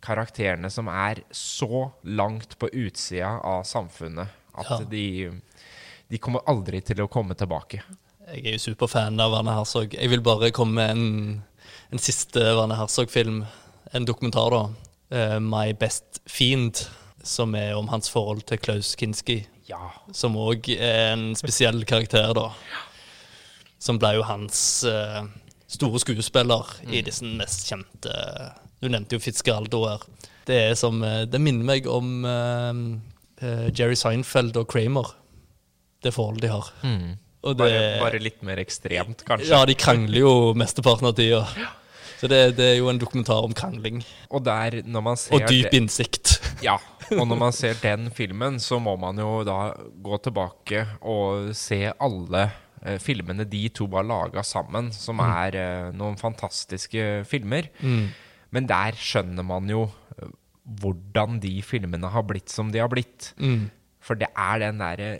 [0.03, 4.79] karakterene som er så langt på utsida av samfunnet at Ja.
[4.89, 5.05] de,
[6.11, 7.79] de kommer aldri til å komme tilbake.
[8.33, 9.93] Jeg er jo superfan av Werner Herzog.
[9.95, 11.43] Jeg vil bare komme med en,
[11.93, 13.41] en siste Werner Herzog-film.
[13.93, 14.63] En dokumentar, da.
[15.13, 16.87] Eh, 'My Best Fiend',
[17.23, 19.43] som er om hans forhold til Klaus Kinski.
[19.69, 19.91] Ja.
[20.11, 22.49] Som òg er en spesiell karakter, da.
[23.79, 25.23] Som ble jo hans uh,
[25.67, 28.13] store skuespiller i disse mest kjente
[28.81, 30.03] Du nevnte jo Fitzgeraldo her.
[30.47, 32.79] Det er som eh, Det minner meg om eh,
[33.43, 35.13] eh, Jerry Seinfeld og Kramer.
[36.03, 36.71] Det forholdet de har.
[37.43, 39.49] Og det, Bare, bare litt mer ekstremt, kanskje.
[39.51, 41.45] ja, de krangler jo mesteparten av tida.
[42.23, 43.97] Så det, det er jo en dokumentar om krangling.
[44.31, 46.37] Og der, når man ser Og dyp det- innsikt.
[46.63, 46.77] Ja,
[47.11, 49.73] og når man ser den filmen, så må man jo da
[50.05, 52.45] gå tilbake og se alle
[52.85, 57.67] eh, filmene de to har laga sammen, som er eh, noen fantastiske filmer.
[57.83, 60.31] Men der skjønner man jo eh,
[60.79, 63.33] hvordan de filmene har blitt som de har blitt.
[63.99, 65.11] For det er den derre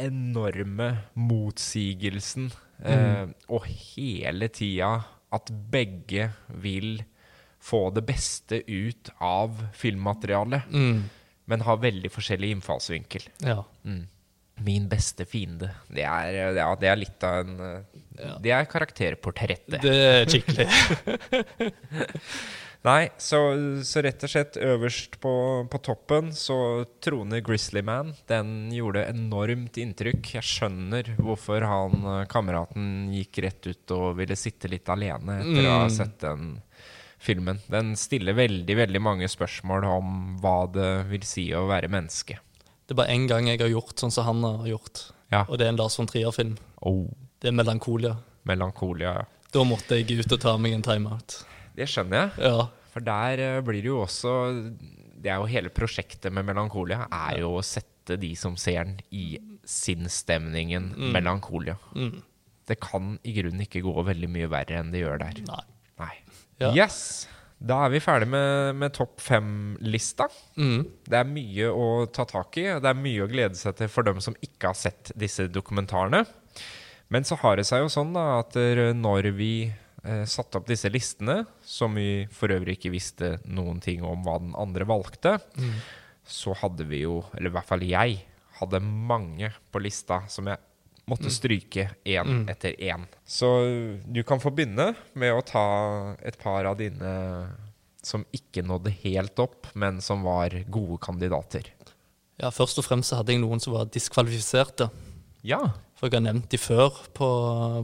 [0.00, 0.88] enorme
[1.18, 2.48] motsigelsen,
[2.84, 4.94] eh, og hele tida
[5.34, 6.30] at begge
[6.62, 7.02] vil
[7.60, 10.68] få det beste ut av filmmaterialet,
[11.48, 13.26] men har veldig forskjellig innfallsvinkel.
[13.44, 13.64] Ja.
[14.58, 15.72] Min beste fiende.
[15.90, 17.58] Det er, ja, det er litt av en
[18.18, 18.32] ja.
[18.42, 19.78] Det er karakterportrettet.
[19.82, 20.66] Det er skikkelig.
[22.86, 23.38] Nei, så,
[23.84, 25.32] så rett og slett øverst på,
[25.70, 28.12] på toppen så troner Grizzly Man.
[28.30, 30.30] Den gjorde enormt inntrykk.
[30.38, 35.66] Jeg skjønner hvorfor han eh, kameraten gikk rett ut og ville sitte litt alene etter
[35.66, 36.60] å ha sett den
[37.18, 37.58] filmen.
[37.66, 42.38] Den stiller veldig, veldig mange spørsmål om hva det vil si å være menneske.
[42.86, 45.02] Det er bare én gang jeg har gjort sånn som han har gjort.
[45.34, 45.42] Ja.
[45.50, 46.54] Og det er en Lars von Trier-film.
[46.80, 47.08] Oh,
[47.42, 48.16] Det er 'Melankolia'.
[48.48, 49.24] melankolia, ja.
[49.52, 51.42] Da måtte jeg ut og ta meg en timeout.
[51.78, 52.50] Det skjønner jeg.
[52.50, 52.66] Ja.
[52.92, 54.32] For der eh, blir det jo også
[55.18, 58.98] Det er jo hele prosjektet med Melankolia er jo å sette de som ser den,
[59.12, 61.76] i sinnsstemningen Melankolia.
[62.68, 65.42] Det kan i grunnen ikke gå veldig mye verre enn det gjør der.
[65.48, 65.64] Nei.
[66.00, 66.14] Nei.
[66.62, 66.70] Ja.
[66.76, 67.26] Yes!
[67.58, 70.28] Da er vi ferdig med, med topp fem-lista.
[70.56, 70.84] Mm.
[71.10, 73.90] Det er mye å ta tak i, og det er mye å glede seg til
[73.90, 76.22] for dem som ikke har sett disse dokumentarene.
[77.10, 79.52] Men så har det seg jo sånn da, at eh, når vi
[80.04, 84.38] eh, satt opp disse listene, som vi for øvrig ikke visste noen ting om hva
[84.42, 85.38] den andre valgte,
[86.28, 88.22] så hadde vi jo, eller i hvert fall jeg,
[88.58, 90.58] hadde mange på lista som jeg
[91.08, 93.06] måtte stryke én etter én.
[93.24, 93.48] Så
[94.04, 95.64] du kan få begynne med å ta
[96.20, 97.12] et par av dine
[98.04, 101.72] som ikke nådde helt opp, men som var gode kandidater.
[102.38, 104.90] ja, først og fremst hadde jeg noen som var diskvalifiserte.
[105.42, 105.74] Ja.
[105.98, 107.28] For jeg har nevnt de før på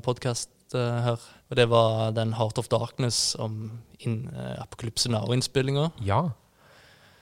[0.06, 1.20] podkast her.
[1.50, 5.90] Og det var den Heart of Darkness om in, eh, Apocalypse Now-innspillinga.
[6.02, 6.30] Ja.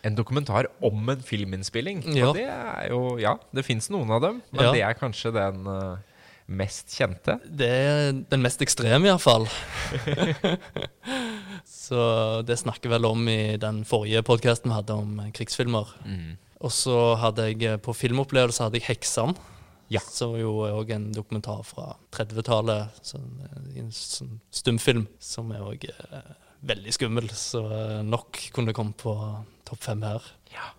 [0.03, 2.03] En dokumentar om en filminnspilling.
[2.17, 2.29] Ja.
[2.31, 4.73] Og det er jo Ja, det fins noen av dem, men Ja.
[4.73, 5.97] det er kanskje den uh,
[6.49, 7.39] mest kjente.
[7.47, 9.47] Det er den mest ekstreme, iallfall.
[11.65, 15.95] så det snakker vel om i den forrige podkasten vi hadde om krigsfilmer.
[16.63, 19.37] Og så hadde jeg på filmopplevelse hadde jeg 'Heksan'.
[19.93, 20.03] Ja.
[20.09, 23.01] Som jo er òg en dokumentar fra 30-tallet.
[23.05, 26.33] Sånn, eh, en sånn stumfilm som er òg eh,
[26.69, 27.29] veldig skummel.
[27.37, 29.15] Så eh, nok kunne komme på
[29.69, 30.31] topp fem her.
[30.55, 30.71] Ja.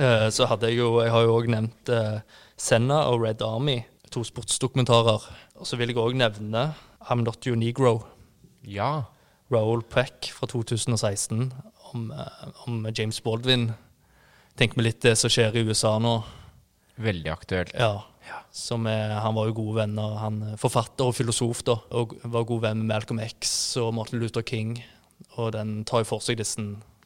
[0.00, 2.20] Eh, så hadde jeg jo Jeg har jo òg nevnt eh,
[2.56, 3.82] Senna og Red Army.
[4.12, 5.24] To sportsdokumentarer.
[5.56, 6.72] Og så vil jeg òg nevne
[7.08, 8.02] I'm Not Your Negro.
[8.66, 9.04] Ja.
[9.52, 11.52] Raoul Peck fra 2016
[11.92, 13.72] om, eh, om James Baldwin.
[14.56, 16.22] Tenk meg litt det som skjer i USA nå.
[17.02, 17.72] Veldig aktuelt.
[17.74, 18.02] Ja.
[18.52, 20.16] Som er, han var jo gode venner.
[20.20, 21.78] Han er Forfatter og filosof, da.
[21.96, 24.74] Og var god venn med Malcolm X og Martin Luther King.
[25.40, 26.60] Og den tar jo for seg disse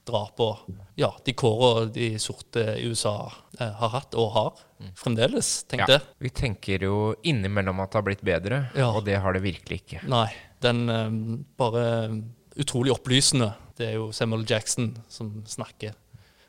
[0.06, 0.80] drapene.
[0.98, 3.14] Ja, de kårene de sorte i USA
[3.60, 4.64] eh, har hatt, og har
[4.98, 5.64] fremdeles.
[5.70, 5.86] Tenk Ja.
[5.96, 6.00] det.
[6.22, 8.90] Vi tenker jo innimellom at det har blitt bedre, Ja.
[8.90, 10.02] og det har det virkelig ikke.
[10.08, 10.28] Nei,
[10.62, 11.10] den eh,
[11.58, 12.22] bare
[12.56, 13.52] utrolig opplysende.
[13.76, 15.92] Det er jo Samuel Jackson som snakker.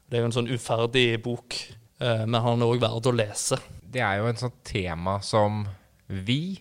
[0.09, 1.53] Det er jo en sånn uferdig bok,
[1.99, 3.57] men han er òg verd å lese.
[3.81, 5.63] Det er jo en sånn tema som
[6.07, 6.59] vi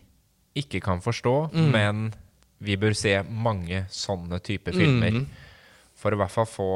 [0.57, 1.71] ikke kan forstå, Mm.
[1.71, 2.15] men
[2.61, 5.11] vi bør se mange sånne typer filmer.
[5.13, 5.27] Mm.
[5.95, 6.69] For å i hvert fall få,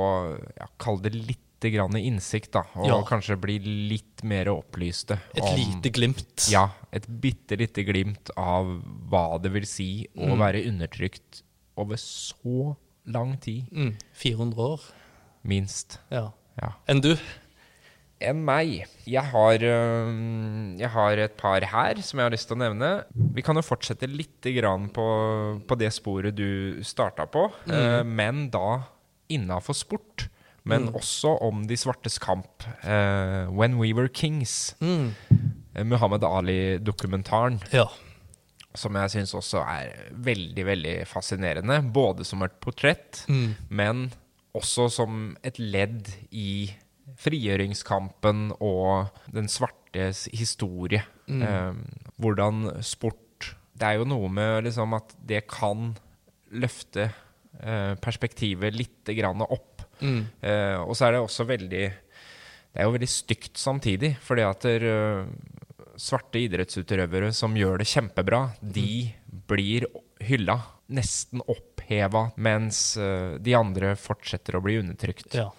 [0.58, 2.62] ja, kall det litt grann innsikt, da.
[2.76, 3.02] Og Ja.
[3.02, 5.18] kanskje bli litt mer opplyste.
[5.34, 6.50] Et om- lite glimt.
[6.50, 10.38] Ja, et bitte lite glimt av hva det vil si å Mm.
[10.38, 11.42] være undertrykt
[11.76, 13.66] over så lang tid.
[13.72, 14.80] Mm, 400 år.
[15.44, 15.98] Minst.
[16.10, 16.32] Ja.
[16.60, 16.72] Ja.
[16.88, 17.16] Enn du?
[18.20, 18.84] Enn meg.
[19.08, 20.10] Jeg har, øh,
[20.80, 22.90] jeg har et par her som jeg har lyst til å nevne.
[23.34, 25.06] Vi kan jo fortsette litt grann på,
[25.66, 28.82] på det sporet du starta på, øh, men da
[29.30, 30.28] innafor sport.
[30.68, 32.66] Men også om de svartes kamp.
[32.84, 34.74] Eh, When We Were Kings.
[34.84, 35.14] Mm.
[35.74, 37.56] Eh, Muhammad Ali-dokumentaren.
[37.72, 37.86] Ja.
[38.76, 41.80] Som jeg syns også er veldig, veldig fascinerende.
[41.96, 43.54] Både som et portrett, Mm.
[43.70, 44.12] men
[44.54, 46.70] også som et ledd i
[47.20, 51.02] frigjøringskampen og den svartes historie.
[51.26, 51.42] Mm.
[51.42, 55.94] Eh, hvordan sport Det er jo noe med liksom at det kan
[56.52, 57.06] løfte
[57.62, 59.86] eh, perspektivet litt grann opp.
[60.00, 60.26] Mm.
[60.40, 64.66] Eh, og så er det også veldig Det er jo veldig stygt samtidig, fordi at
[64.68, 65.24] der, eh,
[66.00, 69.10] svarte idrettsutøvere som gjør det kjempebra, de
[69.50, 69.86] blir
[70.22, 70.56] hylla,
[70.90, 75.34] nesten oppheva, mens eh, de andre fortsetter å bli undertrykt.
[75.36, 75.50] Ja.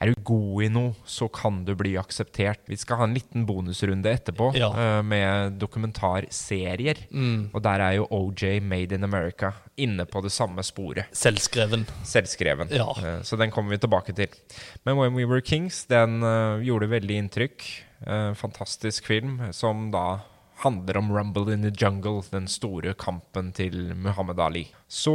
[0.00, 2.62] Er du god i noe, så kan du bli akseptert.
[2.70, 4.70] Vi skal ha en liten bonusrunde etterpå Ja.
[4.72, 6.96] uh, med dokumentarserier.
[7.12, 7.50] Mm.
[7.52, 11.04] Og der er jo OJ Made in America inne på det samme sporet.
[11.12, 11.84] Selvskreven.
[12.08, 12.72] Selvskreven.
[12.72, 12.88] Ja.
[12.96, 14.28] Uh, Så den kommer vi tilbake til.
[14.86, 17.68] Men When We Were Kings den uh, gjorde veldig inntrykk.
[18.40, 20.20] Fantastisk film som da
[20.62, 24.62] handler om Rumble in the Jungle, den store kampen til Muhammad Ali.
[24.88, 25.12] Så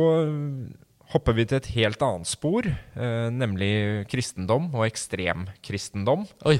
[1.13, 6.25] hopper vi til et helt annet spor, eh, nemlig kristendom og ekstremkristendom.
[6.45, 6.59] Oi,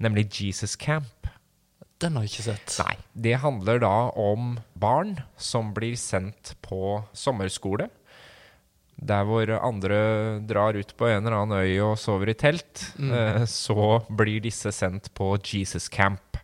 [0.00, 1.26] Nemlig Jesus Camp.
[2.00, 2.76] den har jeg ikke sett.
[2.80, 2.94] Nei.
[3.14, 7.90] Det handler da om barn som blir sendt på sommerskole.
[8.96, 13.44] Der hvor andre drar ut på en eller annen øy og sover i telt, eh,
[13.44, 16.38] så blir disse sendt på Jesus Camp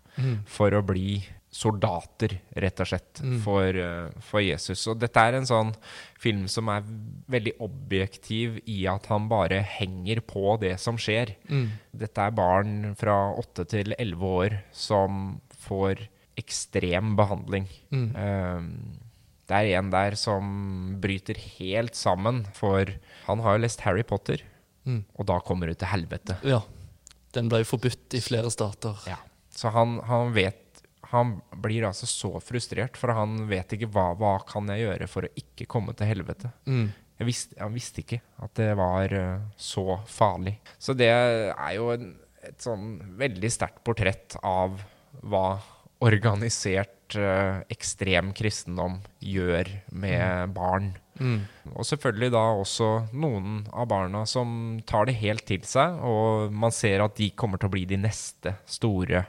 [0.47, 1.23] for å bli
[1.57, 4.83] soldater, rett og slett, for, eh, for Jesus.
[4.93, 5.73] Og dette er en sånn
[6.21, 6.85] film som er
[7.33, 11.35] veldig objektiv i at han bare henger på det som skjer.
[11.49, 11.71] Mm.
[11.97, 17.67] Dette er barn fra 8 til 11 år som får ekstrem behandling.
[17.91, 18.09] Mm.
[18.15, 18.69] Um,
[19.49, 22.91] det er en der som bryter helt sammen, for
[23.29, 24.43] han har jo lest Harry Potter,
[24.87, 25.01] Mm.
[25.19, 26.37] og da kommer det til helvete.
[26.47, 26.61] Ja.
[27.35, 28.95] Den ble jo forbudt i flere stater.
[29.11, 29.17] Ja.
[29.51, 30.66] Så han, han vet
[31.13, 35.27] Han blir altså så frustrert, for han vet ikke hva, hva kan jeg gjøre for
[35.27, 36.51] å ikke komme til helvete.
[36.67, 36.89] Mm.
[37.27, 40.59] Visste, han visste ikke at det var eh, så farlig.
[40.79, 42.11] Så det er jo en,
[42.45, 44.77] et sånn veldig sterkt portrett av
[45.25, 45.47] hva
[46.05, 50.93] organisert eh, ekstrem kristendom gjør med barn.
[51.17, 51.47] Mm.
[51.73, 56.75] Og selvfølgelig da også noen av barna som tar det helt til seg, og man
[56.75, 59.25] ser at de kommer til å bli de neste store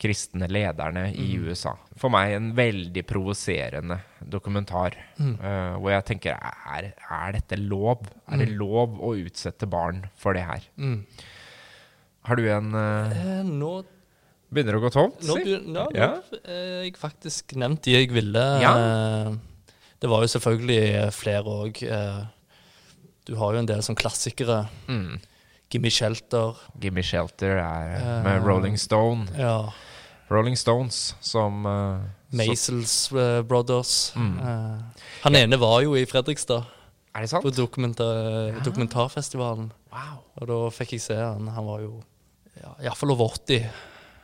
[0.00, 1.74] kristne lederne i USA.
[2.00, 3.98] For meg en veldig provoserende
[4.32, 8.06] dokumentar, eh, hvor jeg tenker er, er dette lov?
[8.32, 10.64] Er det lov å utsette barn for det her?
[10.80, 11.02] Mm.
[12.28, 13.72] Har du en uh, Eh, nå
[14.50, 15.20] Begynner det å gå tomt?
[15.22, 15.52] nå, si?
[15.52, 16.08] ja, nå Ja.
[16.42, 18.42] eh, jeg faktisk nevnt de jeg ville.
[18.64, 18.72] Ja.
[18.76, 19.36] Eh,
[20.00, 21.76] Det var jo selvfølgelig flere òg.
[23.28, 24.62] Du har jo en del sånn klassikere.
[24.88, 25.20] Mm.
[25.70, 26.56] Gimme Shelter.
[26.80, 29.28] Gimme Shelter er med Rolling Stone.
[29.38, 29.68] Ja.
[30.30, 31.98] Rolling Stones som uh,
[32.30, 34.12] Maisels uh, Brothers.
[34.14, 34.36] Mm.
[34.38, 36.62] Uh, han ene var jo i Fredrikstad
[37.14, 37.42] Er det sant?
[37.42, 39.72] på dokumentar, dokumentarfestivalen.
[39.90, 40.20] Wow.
[40.38, 41.50] Og da fikk jeg se han.
[41.50, 41.96] Han var jo
[42.60, 43.66] ja, iallfall over 80.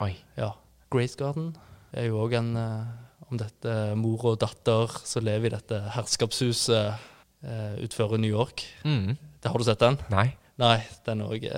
[0.07, 0.13] Oi.
[0.39, 0.53] Ja.
[0.93, 1.51] Grace Garden
[1.97, 2.87] er jo òg en eh,
[3.27, 6.93] om dette mor og datter som lever i dette herskapshuset
[7.43, 8.63] uh, utenfor New York.
[8.87, 9.17] Mm.
[9.17, 9.99] Det, har du sett den?
[10.13, 10.29] Nei.
[10.63, 10.77] Nei,
[11.09, 11.49] den er òg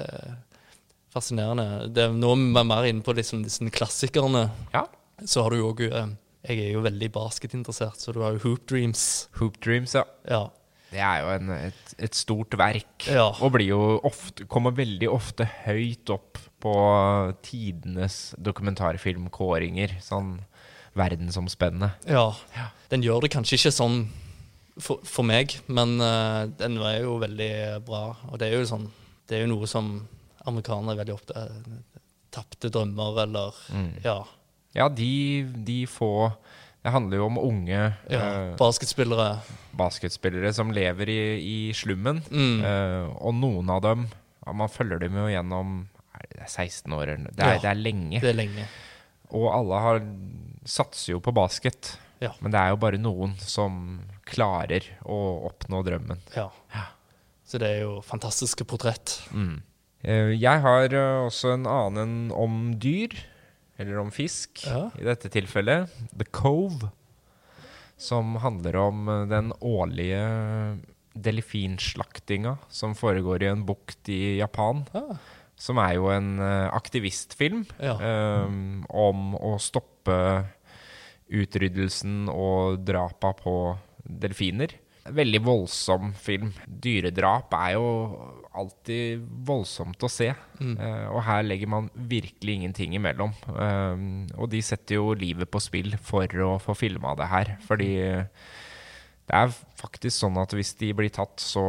[1.14, 1.88] fascinerende.
[1.94, 4.48] Det er nå vi er mer inne på liksom disse klassikerne.
[4.74, 4.86] Ja.
[5.24, 8.68] Så har du jo òg Jeg er jo veldig basketinteressert, så du har jo Hoop
[8.70, 9.28] Dreams.
[9.40, 10.04] Hoop Dreams, ja.
[10.28, 10.46] Ja.
[10.88, 13.08] Det er jo en, et, et stort verk.
[13.10, 13.26] Ja.
[13.44, 16.76] Og blir jo ofte, kommer veldig ofte høyt opp på
[17.44, 19.98] tidenes dokumentarfilmkåringer.
[20.04, 20.38] Sånn
[20.98, 21.92] verdensomspennende.
[22.08, 22.30] ja.
[22.88, 23.98] Den gjør det kanskje ikke sånn
[24.80, 27.52] for, for meg, men uh, den er jo veldig
[27.86, 28.04] bra.
[28.30, 28.88] Og det er jo sånn
[29.28, 29.90] Det er jo noe som
[30.46, 31.46] amerikanere er veldig ofte
[32.30, 33.92] Tapte drømmer, eller Mm.
[34.04, 34.18] Ja.
[34.76, 36.30] Ja, de, de få
[36.84, 37.78] Det handler jo om unge
[38.10, 39.40] ja eh, basketspillere.
[39.76, 42.20] basketspillere som lever i, i slummen.
[42.30, 42.60] Mm.
[42.64, 44.04] Eh, og noen av dem
[44.46, 47.02] ja, Man følger dem jo gjennom er det 16 år.
[47.08, 47.32] eller noe.
[47.34, 47.58] Det er, Ja.
[47.64, 48.20] det er lenge.
[48.20, 48.66] Det er lenge.
[49.30, 50.00] Og alle har,
[50.64, 51.96] satser jo på basket.
[52.20, 52.32] Ja.
[52.40, 55.18] Men det er jo bare noen som klarer å
[55.48, 56.18] oppnå drømmen.
[56.36, 56.48] Ja.
[57.46, 59.20] Så det er jo fantastiske portrett.
[59.32, 59.62] Mm.
[60.04, 63.14] Eh, Jeg har eh, også en annen om dyr,
[63.78, 64.90] eller om fisk, Ja.
[64.98, 65.88] i dette tilfellet.
[66.16, 66.90] The Cove.
[67.98, 70.78] Som handler om eh, den årlige
[71.18, 74.84] delfinslaktinga som foregår i en bukt i Japan.
[74.94, 75.16] Ja.
[75.58, 77.96] Som er jo en aktivistfilm Ja.
[78.46, 80.46] um, om å stoppe
[81.28, 83.54] utryddelsen og drapa på
[84.06, 84.70] delfiner.
[85.10, 86.52] Veldig voldsom film.
[86.68, 87.88] Dyredrap er jo
[88.58, 90.30] alltid voldsomt å se.
[90.60, 93.34] Eh, og her legger man virkelig ingenting imellom.
[93.48, 97.52] Uh, og de setter jo livet på spill for å få filma det her.
[97.66, 97.92] Fordi
[99.28, 101.62] det er faktisk sånn at hvis de blir tatt, så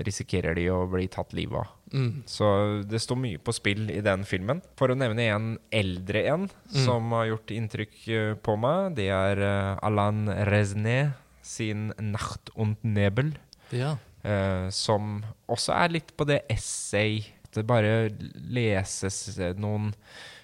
[0.00, 1.76] risikerer de å bli tatt livet av.
[1.90, 2.22] Mm.
[2.30, 2.46] Så
[2.86, 4.62] det står mye på spill i den filmen.
[4.78, 9.42] For å nevne en eldre en som har gjort inntrykk eh, på meg, det er
[9.82, 13.34] Alain Resné sin 'Nacht und Nebel',
[13.70, 13.96] Ja.
[14.24, 17.22] Eh, som også er litt på det essay.
[17.50, 18.10] Det bare
[18.50, 19.92] leses eh, noen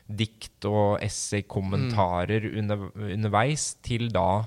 [0.06, 4.44] dikt og essay-kommentarer under, underveis til da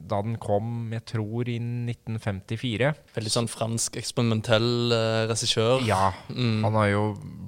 [0.00, 2.86] da den kom, jeg tror, i 1954.
[3.18, 5.82] Veldig sånn fransk eksperimentell uh, regissør.
[5.84, 6.62] Ja, Mm.
[6.64, 7.02] han har jo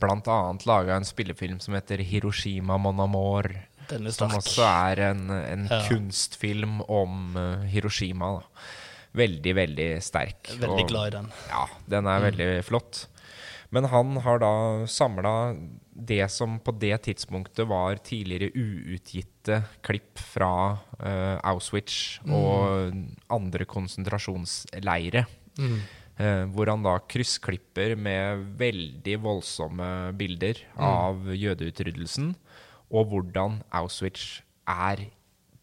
[0.04, 3.48] annet laga en spillefilm som heter Hiroshima Mon Amour.
[3.88, 5.80] Den er Som også er en, en Ja.
[5.88, 8.34] kunstfilm om uh, Hiroshima.
[8.42, 8.66] Da.
[9.16, 10.52] Veldig, veldig sterk.
[10.52, 11.28] Er Veldig og- glad i den.
[11.48, 13.06] Ja, den er veldig flott.
[13.74, 14.52] Men han har da
[14.86, 15.32] samla
[15.92, 22.94] det som på det tidspunktet var tidligere uutgitte klipp fra uh, Auschwitz og
[23.32, 25.26] andre konsentrasjonsleire.
[25.58, 25.80] Mm.
[26.16, 32.34] Uh, hvor han da kryssklipper med veldig voldsomme bilder av jødeutryddelsen,
[32.92, 35.08] og hvordan Auschwitz er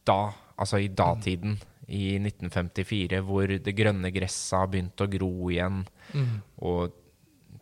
[0.05, 1.57] da, altså i datiden,
[1.87, 6.41] i 1954, hvor det grønne gresset har begynt å gro igjen, Mm.
[6.61, 6.93] og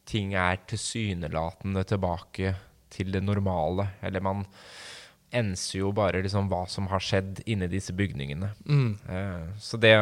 [0.06, 2.56] ting er tilsynelatende tilbake
[2.90, 3.88] til det normale.
[4.04, 4.46] Eller man
[5.32, 8.52] enser jo bare liksom hva som har skjedd inni disse bygningene.
[8.68, 8.98] Mm.
[9.08, 9.96] Eh, Så det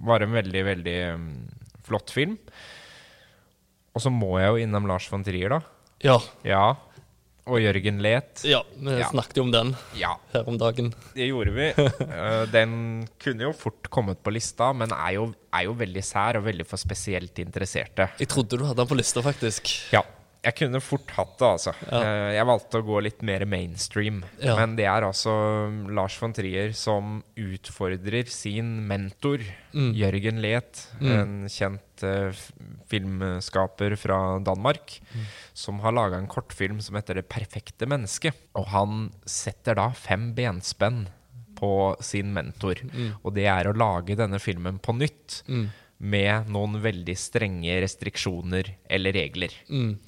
[0.00, 1.48] var en veldig, veldig mm,
[1.82, 2.38] flott film.
[3.94, 5.60] Og så må jeg jo innom Lars von Trier, da.
[6.02, 6.18] Ja.
[6.44, 6.76] Ja.
[7.46, 8.40] Og Jørgen Let.
[8.48, 9.08] ja, vi Ja.
[9.10, 10.94] snakket jo om den Ja, her om dagen.
[11.14, 11.66] det gjorde vi.
[12.14, 16.36] Eh, Den kunne jo fort kommet på lista, men er jo, er jo veldig sær
[16.38, 18.08] og veldig for spesielt interesserte.
[18.18, 19.68] Jeg trodde du hadde den på lista, faktisk.
[19.92, 20.00] Ja,
[20.44, 21.72] jeg kunne fort hatt det, altså.
[21.90, 22.00] Ja.
[22.02, 24.22] Eh, Jeg valgte å gå litt mer mainstream.
[24.42, 24.54] Ja.
[24.58, 25.32] Men det er altså
[25.90, 29.40] Lars von Trier som utfordrer sin mentor,
[29.74, 29.90] Mm.
[29.98, 32.30] Jørgen Leth, en kjent uh,
[32.86, 35.24] filmskaper fra Danmark, Mm.
[35.52, 38.34] som har laga en kortfilm som heter 'Det perfekte mennesket'.
[38.54, 41.08] Og han setter da fem benspenn
[41.56, 42.74] på sin mentor.
[43.24, 45.42] Og det er å lage denne filmen på nytt.
[45.48, 45.70] Mm.
[46.00, 49.50] Med noen veldig strenge restriksjoner eller regler.
[49.70, 49.98] Mm.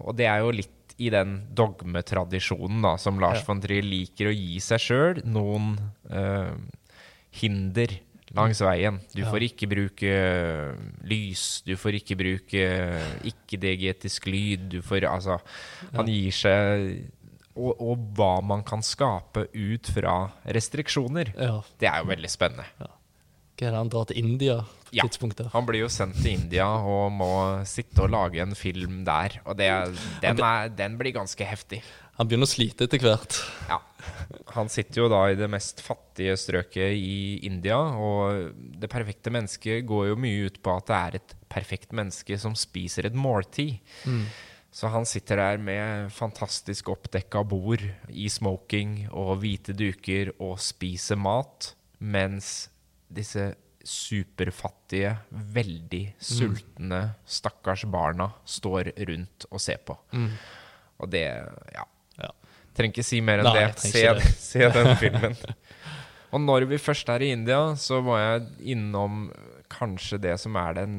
[0.00, 3.44] Og det er jo litt i den dogmetradisjonen da, som Lars Ja.
[3.48, 5.74] von Trier liker å gi seg sjøl noen
[6.10, 6.54] uh,
[7.40, 7.96] hinder
[8.34, 9.00] langs veien.
[9.14, 9.30] Du Ja.
[9.30, 10.74] får ikke bruke eh,
[11.06, 12.62] lys, du får ikke bruke
[13.30, 15.36] ikke-diegetisk lyd, du får Altså,
[15.94, 17.04] han gir seg
[17.54, 21.30] og, og hva man kan skape ut fra restriksjoner.
[21.38, 21.60] Ja.
[21.78, 22.66] Det er jo veldig spennende.
[22.80, 24.56] Hva er det han drar til India
[24.94, 25.06] Ja.
[25.08, 25.50] tidspunktet?
[25.54, 27.32] Han blir jo sendt til India og må
[27.68, 29.40] sitte og lage en film der.
[29.44, 29.68] Og det,
[30.22, 31.82] den, er, den blir ganske heftig.
[32.18, 33.40] Han begynner å slite etter hvert.
[33.66, 33.80] Ja.
[34.54, 39.82] Han sitter jo da i det mest fattige strøket i India, og det perfekte mennesket
[39.88, 43.80] går jo mye ut på at det er et perfekt menneske som spiser et måltid.
[44.74, 51.18] Så han sitter der med fantastisk oppdekka bord i smoking og hvite duker og spiser
[51.18, 52.68] mat, mens
[53.14, 53.52] disse
[53.84, 59.96] superfattige, veldig sultne, stakkars barna står rundt og ser på.
[61.00, 61.24] Og det
[61.74, 61.84] Ja.
[62.22, 62.30] Ja.
[62.74, 63.78] Trenger ikke si mer enn Nei, det.
[63.78, 65.36] Se, ikke se den filmen.
[66.34, 69.28] Og når vi først er i India, så må jeg innom
[69.70, 70.96] kanskje det som er den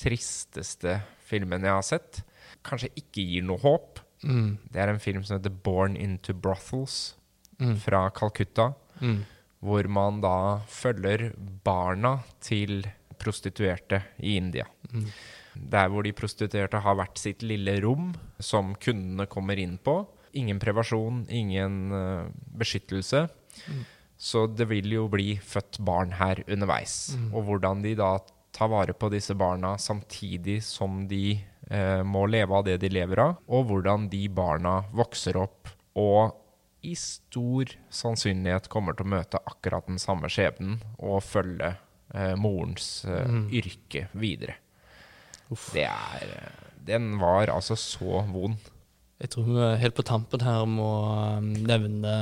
[0.00, 2.22] tristeste filmen jeg har sett.
[2.64, 4.00] Kanskje ikke gir noe håp.
[4.24, 4.56] Mm.
[4.72, 7.14] Det er en film som heter 'Born Into Brothels'
[7.60, 7.76] Mm.
[7.78, 8.72] fra Calcutta.
[9.00, 9.24] Mm.
[9.62, 10.36] Hvor man da
[10.66, 11.30] følger
[11.64, 12.82] barna til
[13.22, 14.66] prostituerte i India.
[14.90, 15.06] Mm.
[15.54, 20.00] Der hvor de prostituerte har hvert sitt lille rom som kundene kommer inn på.
[20.40, 23.26] Ingen prevensjon, ingen uh, beskyttelse.
[24.16, 27.14] Så det vil jo bli født barn her underveis.
[27.34, 28.16] Og hvordan de da
[28.52, 31.36] tar vare på disse barna samtidig som de
[31.70, 36.38] uh, må leve av det de lever av, og hvordan de barna vokser opp og
[36.82, 41.76] i stor sannsynlighet kommer til å møte akkurat den samme skjebnen og følge
[42.14, 44.58] eh, morens eh, yrke videre.
[45.72, 48.58] Det er eh, Den var altså så vond.
[49.22, 50.90] Jeg tror vi helt på tampen her må
[51.38, 52.14] um, nevne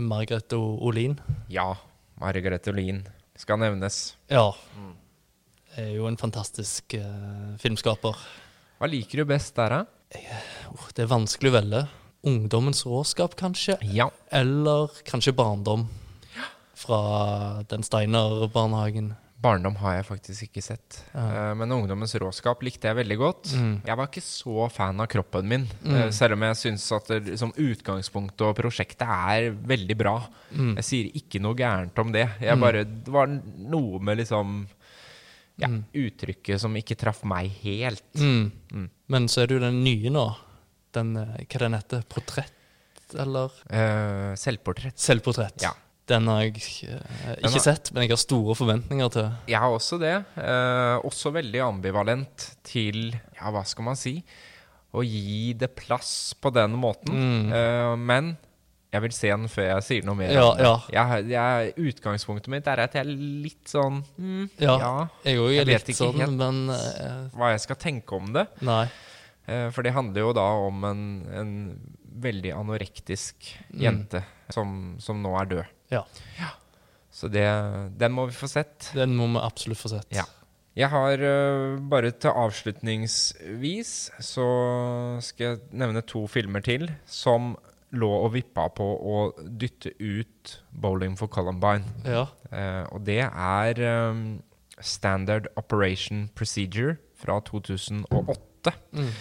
[0.00, 1.18] Margaret Olin.
[1.52, 1.74] Ja,
[2.16, 3.02] Margrethe Olin
[3.36, 4.16] skal nevnes.
[4.32, 4.48] Ja.
[5.78, 8.16] Er jo en fantastisk eh, filmskaper.
[8.78, 10.24] Hva liker du best der, da?
[10.72, 11.82] Oh, det er vanskelig å velge.
[12.26, 13.76] Ungdommens råskap, kanskje?
[13.82, 14.10] Ja.
[14.30, 15.86] Eller kanskje barndom?
[16.78, 19.14] Fra den Steiner-barnehagen.
[19.38, 20.96] Barndom har jeg faktisk ikke sett.
[21.14, 21.50] Ja.
[21.50, 23.52] Eh, Men Ungdommens råskap likte jeg veldig godt.
[23.54, 23.74] Mm.
[23.86, 25.94] Jeg var ikke så fan av kroppen min, Mm.
[25.94, 30.16] eh, selv om jeg syns at det, som utgangspunktet og prosjektet er veldig bra.
[30.52, 30.74] Mm.
[30.76, 32.28] Jeg sier ikke noe gærent om det.
[32.40, 32.60] Jeg Mm.
[32.60, 34.66] bare, det var noe med liksom
[35.56, 35.84] ja, Mm.
[35.94, 38.02] uttrykket som ikke traff meg helt.
[38.14, 38.90] Mm.
[39.08, 40.36] Men så er det jo den nye nå.
[40.96, 42.54] Den, eh, hva den heter Portrett,
[43.18, 43.52] eller?
[43.72, 44.96] Uh, selvportrett.
[45.00, 45.62] Selvportrett.
[45.64, 45.74] Ja.
[46.08, 46.54] Den har jeg
[46.88, 49.30] uh, ikke har- sett, men jeg har store forventninger til.
[49.52, 50.14] Jeg har også det.
[50.38, 54.22] Uh, også veldig ambivalent til, ja, hva skal man si,
[54.96, 57.12] å gi det plass på den måten.
[57.12, 58.06] Mm.
[58.08, 58.30] Men
[58.88, 60.32] jeg vil se den før jeg sier noe mer.
[60.32, 60.70] Ja, ja.
[60.94, 63.10] Jeg, jeg, utgangspunktet mitt er at jeg er
[63.44, 64.78] litt sånn mm, Ja.
[64.80, 64.92] ja,
[65.26, 66.38] Jeg òg Jeg er vet litt ikke sånn, helt.
[66.40, 68.46] men uh, hva jeg skal tenke om det.
[68.64, 68.86] Nei.
[69.48, 71.52] Eh, for det handler jo da om en, en
[72.22, 73.80] veldig anorektisk Mm.
[73.84, 74.22] jente
[74.52, 75.74] som, som nå er død.
[75.92, 76.02] Ja.
[77.10, 77.46] Så det,
[77.98, 78.90] den må vi få sett.
[78.96, 80.08] Den må vi absolutt få sett.
[80.14, 80.24] Ja.
[80.78, 83.92] Jeg har uh, bare til avslutningsvis
[84.22, 84.44] så
[85.24, 87.56] skal jeg nevne to filmer til som
[87.96, 89.16] lå og vippa på å
[89.58, 91.88] dytte ut Bowling for Columbine.
[92.04, 92.26] Ja.
[92.52, 93.82] Uh, og det er
[94.12, 94.40] um,
[94.78, 98.74] Standard Operation Procedure fra 2008.
[98.92, 99.12] Mm.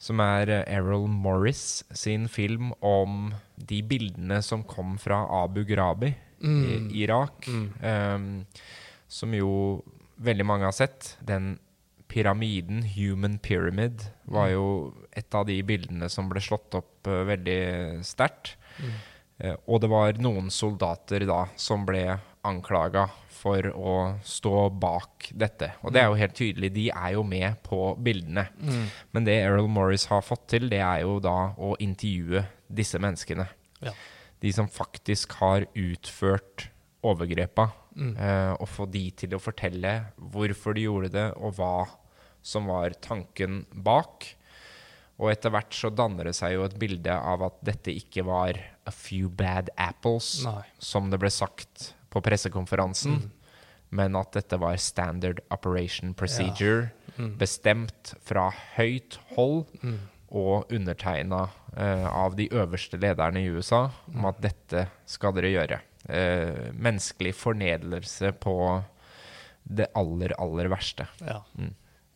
[0.00, 6.14] Som er eh, Errol Morris sin film om de bildene som kom fra Abu Ghrabi
[6.40, 6.88] Mm.
[6.88, 7.44] i Irak.
[7.52, 7.66] Mm.
[7.84, 8.46] Um,
[9.12, 9.82] som jo
[10.24, 11.18] veldig mange har sett.
[11.20, 11.58] Den
[12.08, 14.52] pyramiden, Human Pyramid, var Mm.
[14.54, 18.54] jo et av de bildene som ble slått opp uh, veldig sterkt.
[18.80, 18.94] Mm.
[19.44, 23.10] Uh, og det var noen soldater da som ble anklaga
[23.40, 23.94] for å
[24.26, 25.72] stå bak dette.
[25.84, 28.46] Og det er jo helt tydelig, de er jo med på bildene.
[28.60, 28.86] Mm.
[29.16, 33.48] Men det Errol Morris har fått til, det er jo da å intervjue disse menneskene.
[33.84, 33.94] Ja.
[34.40, 36.68] De som faktisk har utført
[37.06, 37.70] overgrepa.
[37.96, 38.12] Mm.
[38.16, 39.94] Eh, og få de til å fortelle
[40.32, 41.88] hvorfor de gjorde det, og hva
[42.42, 44.28] som var tanken bak.
[45.20, 48.56] Og etter hvert så danner det seg jo et bilde av at dette ikke var
[48.88, 50.62] a few bad apples, Nei.
[50.80, 53.30] som det ble sagt på pressekonferansen, Mm.
[53.90, 57.36] men at dette var standard operation procedure, Mm.
[57.38, 59.98] bestemt fra høyt hold Mm.
[60.30, 65.80] og undertegna uh, av de øverste lederne i USA om at dette skal dere gjøre.
[66.08, 68.82] Uh, menneskelig fornedrelse på
[69.68, 71.06] det aller, aller verste.
[71.20, 71.42] Ja.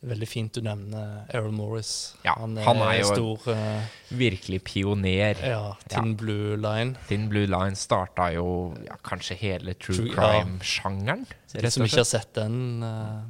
[0.05, 2.15] Veldig fint du nevner Errol Morris.
[2.23, 3.81] Ja, han er jo- stor uh,
[4.13, 5.39] Virkelig pioner.
[5.41, 6.95] Ja, Tin Blue Line.
[7.09, 11.25] Thin Blue Line starta jo ja, kanskje hele true True- crime-sjangeren.
[11.55, 11.61] Ja.
[11.61, 13.23] de som ikke har sett den, uh,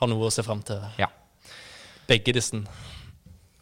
[0.00, 0.80] har noe å se fram til.
[0.98, 1.08] Ja.
[2.06, 2.62] Begge disse.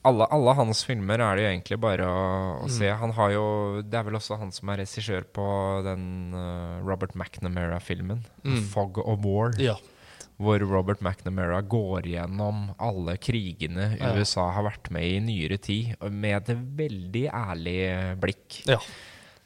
[0.05, 2.21] alle, alle hans filmer er det jo egentlig bare å,
[2.63, 2.71] å Mm.
[2.79, 2.89] se.
[2.97, 7.15] Han har jo Det er vel også han som er regissør på den uh, Robert
[7.15, 8.63] McNamara-filmen, Mm.
[8.69, 9.53] 'Fog of War'.
[9.59, 9.77] Ja.
[10.39, 14.13] Hvor Robert McNamara går gjennom alle krigene Ja.
[14.15, 17.81] USA har vært med i i nyere tid, med et veldig ærlig
[18.21, 18.63] blikk.
[18.67, 18.79] ja.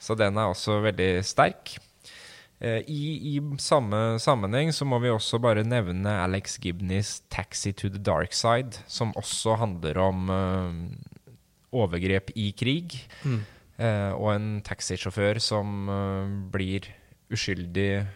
[0.02, 1.76] Så den er også veldig sterk.
[2.62, 7.88] Eh, I, I samme sammenheng så må vi også bare nevne Alex Gibneys 'Taxi to
[7.88, 10.74] the Dark Side', som også handler om uh,
[11.72, 12.98] overgrep i krig.
[13.24, 13.40] Mm.
[13.78, 16.86] Uh, og en taxisjåfør som uh, blir
[17.32, 18.06] uskyldig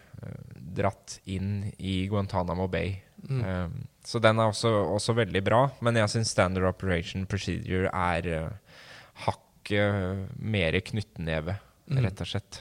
[0.76, 3.02] dratt inn i Guantánamo Bay.
[3.28, 3.42] Mm.
[3.44, 8.28] Um, så den er også, også veldig bra, men jeg syns Standard Operation Procedure er
[8.44, 8.78] uh,
[9.26, 12.00] hakket mer knyttneve, Mm.
[12.02, 12.56] rett og slett.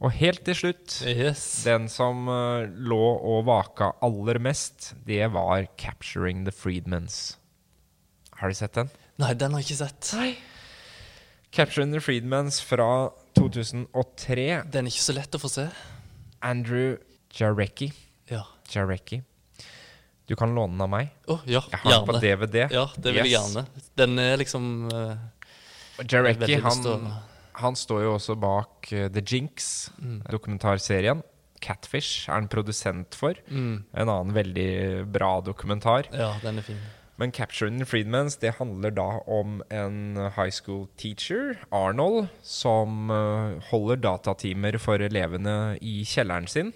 [0.00, 1.62] Og helt til slutt, Yes.
[1.66, 7.36] den som uh, lå og vaka aller mest, det var 'Capturing the Freedmans'.
[8.40, 8.88] Har du sett den?
[9.18, 10.14] Nei, den har jeg ikke sett.
[11.52, 14.64] 'Capturing the Freedmans' fra 2003.
[14.70, 15.68] Den er ikke så lett å få se.
[16.44, 16.96] Andrew
[17.34, 17.88] Jarecki.
[18.30, 18.42] Ja.
[18.74, 19.22] Jarecki.
[20.28, 21.10] Du kan låne den av meg.
[21.28, 22.20] Oh, ja, Jeg har den på.
[22.22, 22.62] DVD.
[22.72, 23.66] Ja, det vil jeg gjerne.
[24.00, 27.06] Den er liksom har Jarecki han,
[27.60, 30.22] han står jo også bak uh, The Jinx, Mm.
[30.32, 31.20] dokumentarserien.
[31.64, 33.34] Catfish er han produsent for.
[33.48, 36.08] mm, En annen veldig bra dokumentar.
[36.12, 36.80] Ja, den er fin.
[37.16, 43.60] Men 'Capturing the Freedmans' det handler da om en high school teacher, Arnold, som eh,
[43.70, 46.72] holder datatimer for elevene i kjelleren sin.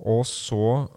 [0.00, 0.88] Og så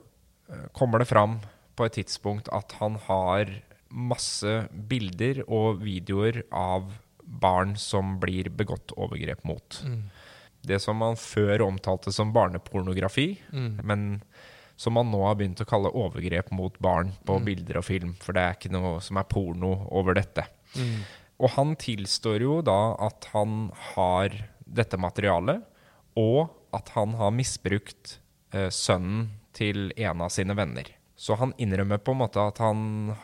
[0.50, 1.42] eh, kommer det fram
[1.76, 3.52] på et tidspunkt at han har
[3.92, 6.88] masse bilder og videoer av
[7.24, 9.82] barn som blir begått overgrep mot.
[9.84, 10.04] Mm.
[10.64, 13.80] Det som man før omtalte som barnepornografi, Mm.
[13.84, 14.24] men
[14.84, 17.46] som man nå har begynt å kalle overgrep mot barn på Mm.
[17.48, 20.44] bilder og film, for det er ikke noe som er porno over dette.
[20.76, 21.04] Mm.
[21.44, 24.36] Og han tilstår jo da at han har
[24.68, 25.64] dette materialet,
[26.20, 28.18] og at han har misbrukt
[28.54, 30.92] eh, sønnen til en av sine venner.
[31.16, 33.16] Så han innrømmer på en måte at han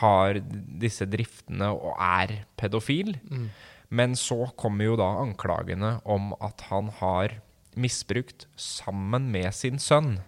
[0.00, 0.38] har
[0.82, 3.14] disse driftene og er pedofil.
[3.30, 3.48] Mm.
[3.90, 7.38] Men så kommer jo da anklagene om at han har
[7.78, 10.18] misbrukt, sammen med sin sønn,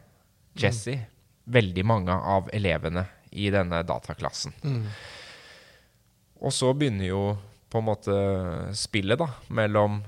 [0.58, 0.96] Jesse,
[1.50, 4.54] veldig mange av elevene i denne dataklassen.
[4.64, 4.86] Mm.
[6.40, 7.24] Og så begynner jo
[7.70, 8.14] på en måte
[8.74, 10.00] spillet da, mellom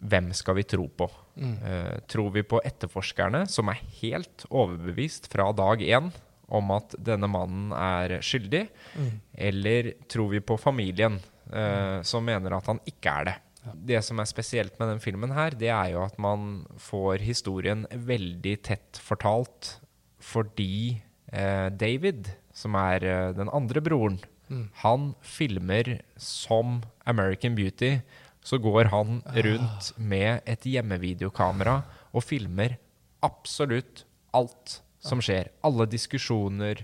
[0.00, 1.08] hvem skal vi tro på?
[1.40, 1.54] Mm.
[1.62, 6.10] Uh, tror vi på etterforskerne, som er helt overbevist fra dag én
[6.50, 8.64] om at denne mannen er skyldig,
[8.96, 9.10] Mm.
[9.38, 11.20] eller tror vi på familien,
[11.52, 13.34] eh, som mener at han ikke er det?
[13.74, 17.86] Det som er spesielt med den filmen her, det er jo at man får historien
[17.92, 19.74] veldig tett fortalt
[20.20, 21.00] fordi
[21.32, 24.20] eh, David, som er eh, den andre broren,
[24.50, 24.64] Mm.
[24.82, 28.00] han filmer som American Beauty.
[28.42, 32.74] Så går han rundt med et hjemmevideokamera og filmer
[33.22, 34.02] absolutt
[34.34, 35.52] alt som skjer.
[35.62, 36.82] Alle diskusjoner,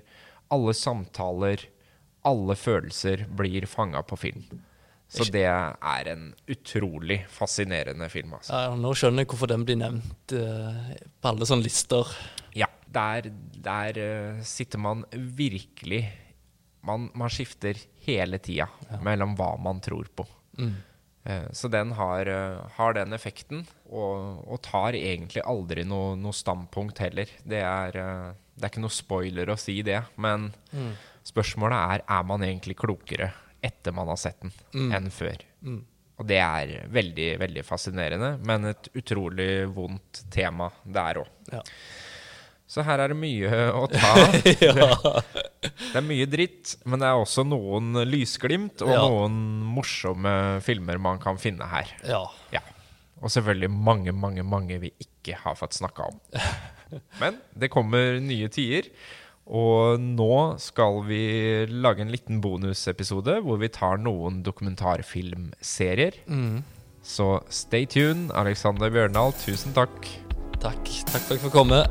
[0.52, 1.64] alle samtaler,
[2.22, 4.44] alle følelser blir fanga på film.
[5.08, 8.32] Så det er en utrolig fascinerende film.
[8.34, 8.50] Altså.
[8.52, 10.90] Ja, nå skjønner jeg hvorfor den blir nevnt uh,
[11.22, 12.10] på alle sånne lister.
[12.58, 13.28] Ja, der,
[13.62, 16.02] der uh, sitter man virkelig
[16.86, 17.74] Man, man skifter
[18.06, 18.68] hele tida
[19.02, 20.26] mellom hva man tror på.
[20.58, 20.74] Mm.
[21.26, 22.28] Uh, Så den har,
[22.76, 27.30] har den effekten, og, og tar egentlig aldri noe, noe standpunkt heller.
[27.42, 27.98] Det er,
[28.54, 30.92] det er ikke noe spoiler å si det, men Mm.
[31.26, 33.32] spørsmålet er er man egentlig klokere
[33.66, 34.90] etter man har sett den, Mm.
[34.98, 35.42] enn før.
[35.66, 35.82] Mm.
[36.16, 41.28] Og det er veldig, veldig fascinerende, men et utrolig vondt tema der òg.
[41.52, 41.60] Ja.
[42.66, 44.32] Så her er det mye å ta av.
[44.58, 45.20] ja.
[45.92, 49.02] Det er mye dritt, men det er også noen lysglimt og Ja.
[49.04, 49.36] noen
[49.76, 50.32] morsomme
[50.66, 51.92] filmer man kan finne her.
[52.06, 52.24] ja.
[52.56, 52.64] Ja.
[53.22, 56.18] Og selvfølgelig mange, mange, mange vi ikke har fått snakka om.
[57.20, 58.90] Men det kommer nye tider.
[59.46, 61.20] Og nå skal vi
[61.70, 66.18] lage en liten bonusepisode hvor vi tar noen dokumentarfilmserier.
[66.26, 66.64] Mm.
[67.06, 68.32] Så stay tuned.
[68.34, 70.10] Alexander Bjørndal, tusen takk.
[70.58, 70.82] Takk.
[70.82, 71.84] Takk for at jeg fikk komme.